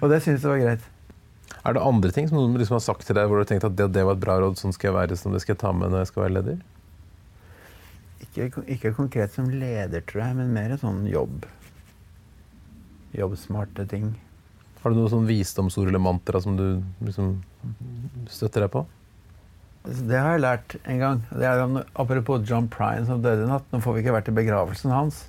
Og 0.00 0.08
det 0.08 0.22
syns 0.24 0.44
jeg 0.44 0.48
var 0.48 0.62
greit. 0.62 0.90
Er 1.62 1.76
det 1.76 1.82
andre 1.84 2.10
ting 2.14 2.26
som 2.26 2.38
noen 2.40 2.56
liksom 2.58 2.78
har 2.78 2.82
sagt 2.82 3.04
til 3.06 3.14
deg 3.14 3.28
hvor 3.28 3.38
du 3.38 3.44
har 3.44 3.50
tenkt 3.50 3.66
at 3.68 3.74
det, 3.78 3.90
det, 3.94 4.02
var 4.06 4.16
et 4.16 4.22
bra 4.22 4.38
råd, 4.42 4.56
sånn 4.58 4.74
skal 4.74 4.90
jeg 4.90 4.96
være, 4.96 5.18
sånn 5.18 5.36
det 5.36 5.42
skal 5.44 5.54
jeg 5.54 5.62
ta 5.62 5.70
med 5.76 5.92
når 5.92 6.02
jeg 6.02 6.10
skal 6.10 6.24
være 6.24 6.36
leder? 6.38 6.62
Ikke, 8.22 8.46
ikke 8.72 8.94
konkret 8.96 9.34
som 9.34 9.50
leder, 9.50 10.02
tror 10.08 10.24
jeg, 10.24 10.38
men 10.38 10.54
mer 10.56 10.74
sånn 10.80 11.04
jobb 11.10 11.44
jobbsmarte 13.16 13.86
ting. 13.90 14.10
Har 14.82 14.90
du 14.90 14.98
noen 14.98 15.12
sånn 15.12 15.28
visdomsord 15.28 15.88
eller 15.90 16.02
mantra 16.02 16.40
som 16.42 16.56
du 16.58 16.82
liksom 17.04 17.36
støtter 18.30 18.64
deg 18.64 18.72
på? 18.74 18.84
Det 19.82 20.18
har 20.18 20.36
jeg 20.36 20.42
lært 20.44 20.76
en 20.82 21.00
gang. 21.00 21.20
Det 21.30 21.46
er 21.46 21.62
apropos 21.98 22.44
John 22.46 22.68
Pryan 22.70 23.06
som 23.06 23.22
døde 23.22 23.46
i 23.46 23.50
natt. 23.50 23.66
Nå 23.72 23.82
får 23.82 23.96
vi 23.96 24.04
ikke 24.04 24.14
vært 24.14 24.30
i 24.30 24.36
begravelsen 24.36 24.94
hans. 24.94 25.24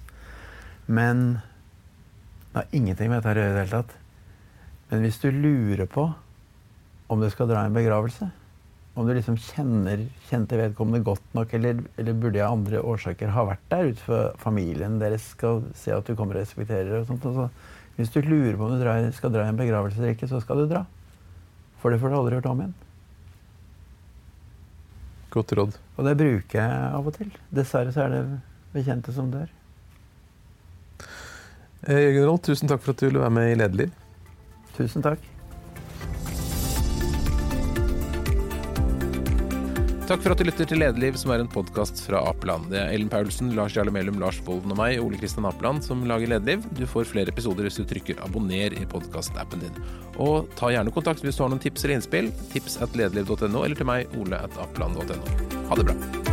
Men 0.85 1.41
det 2.51 2.61
har 2.61 2.75
ingenting 2.77 3.09
med 3.09 3.21
dette 3.21 3.33
å 3.33 3.41
gjøre 3.41 3.53
i 3.53 3.55
det 3.55 3.63
hele 3.63 3.81
tatt. 3.81 3.95
Men 4.91 5.05
hvis 5.05 5.21
du 5.23 5.29
lurer 5.33 5.89
på 5.89 6.05
om 7.09 7.21
du 7.21 7.29
skal 7.33 7.49
dra 7.49 7.63
i 7.63 7.69
en 7.69 7.77
begravelse, 7.77 8.29
om 8.93 9.07
du 9.07 9.13
liksom 9.15 9.37
kjenner 9.41 10.03
kjente 10.27 10.57
vedkommende 10.59 11.01
godt 11.05 11.25
nok, 11.33 11.53
eller, 11.57 11.79
eller 11.97 12.17
burde 12.17 12.37
jeg 12.37 12.45
av 12.45 12.57
andre 12.59 12.81
årsaker 12.93 13.31
ha 13.33 13.45
vært 13.49 13.63
der 13.71 13.89
ut 13.89 14.03
fra 14.05 14.19
familien 14.41 14.99
deres 15.01 15.31
skal 15.33 15.63
se 15.77 15.95
at 15.95 16.05
du 16.05 16.13
kommer 16.13 16.37
og 16.37 16.43
respekterer 16.43 16.99
og 16.99 17.07
sånt. 17.09 17.25
Og 17.25 17.39
så, 17.39 17.47
hvis 17.97 18.13
du 18.13 18.21
lurer 18.21 18.57
på 18.59 18.67
om 18.67 18.75
du 18.75 18.83
drar, 18.83 19.07
skal 19.17 19.33
dra 19.33 19.47
i 19.47 19.53
en 19.53 19.57
begravelse 19.57 19.97
eller 19.97 20.13
ikke, 20.13 20.29
så 20.29 20.43
skal 20.43 20.61
du 20.61 20.69
dra. 20.75 20.83
For 21.81 21.89
det 21.89 21.99
får 22.03 22.13
du 22.13 22.19
aldri 22.19 22.37
hørt 22.37 22.51
om 22.51 22.61
igjen. 22.61 22.77
Godt 25.33 25.57
råd. 25.57 25.81
Og 25.97 26.05
det 26.05 26.15
bruker 26.21 26.61
jeg 26.61 26.93
av 26.93 27.09
og 27.09 27.17
til. 27.17 27.33
Dessverre 27.49 27.93
så 27.95 28.05
er 28.05 28.13
det 28.13 28.23
bekjente 28.77 29.15
som 29.15 29.33
dør. 29.33 29.49
Eh, 31.89 31.97
Jørgen 32.05 32.29
Roll, 32.29 32.41
tusen 32.45 32.69
takk 32.69 32.85
for 32.85 32.93
at 32.93 33.01
du 33.01 33.09
ville 33.09 33.25
være 33.25 33.37
med 33.41 33.55
i 33.55 33.57
Lederliv. 33.57 34.01
Tusen 34.77 35.01
takk. 35.05 35.32
Takk 40.03 40.19
for 40.19 40.33
at 40.33 40.41
du 40.41 40.43
lytter 40.43 40.67
til 40.67 40.81
Lederliv, 40.81 41.15
som 41.15 41.31
er 41.31 41.39
en 41.39 41.47
podkast 41.47 42.01
fra 42.03 42.19
Apeland. 42.27 42.67
Det 42.73 42.75
er 42.75 42.91
Ellen 42.91 43.07
Paulsen, 43.11 43.53
Lars 43.55 43.77
Jarle 43.77 43.93
Melum, 43.95 44.17
Lars 44.19 44.41
Volden 44.43 44.73
og 44.75 44.81
meg, 44.81 44.97
Ole 44.99 45.15
Kristian 45.21 45.47
Apeland, 45.47 45.79
som 45.85 46.03
lager 46.09 46.27
Lederliv. 46.33 46.65
Du 46.75 46.83
får 46.91 47.07
flere 47.13 47.31
episoder 47.31 47.63
hvis 47.63 47.79
du 47.79 47.85
trykker 47.87 48.19
abonner 48.25 48.75
i 48.75 48.83
podkastappen 48.91 49.63
din. 49.63 49.81
Og 50.19 50.51
ta 50.59 50.73
gjerne 50.75 50.91
kontakt 50.91 51.23
hvis 51.23 51.39
du 51.39 51.45
har 51.45 51.55
noen 51.55 51.63
tips 51.63 51.87
eller 51.87 52.01
innspill. 52.01 52.31
Tips 52.51 52.81
at 52.83 52.99
lederliv.no, 52.99 53.63
eller 53.63 53.79
til 53.79 53.87
meg, 53.87 54.11
ole 54.19 54.43
at 54.43 54.59
apeland.no. 54.67 55.65
Ha 55.71 55.79
det 55.79 55.87
bra. 55.87 56.32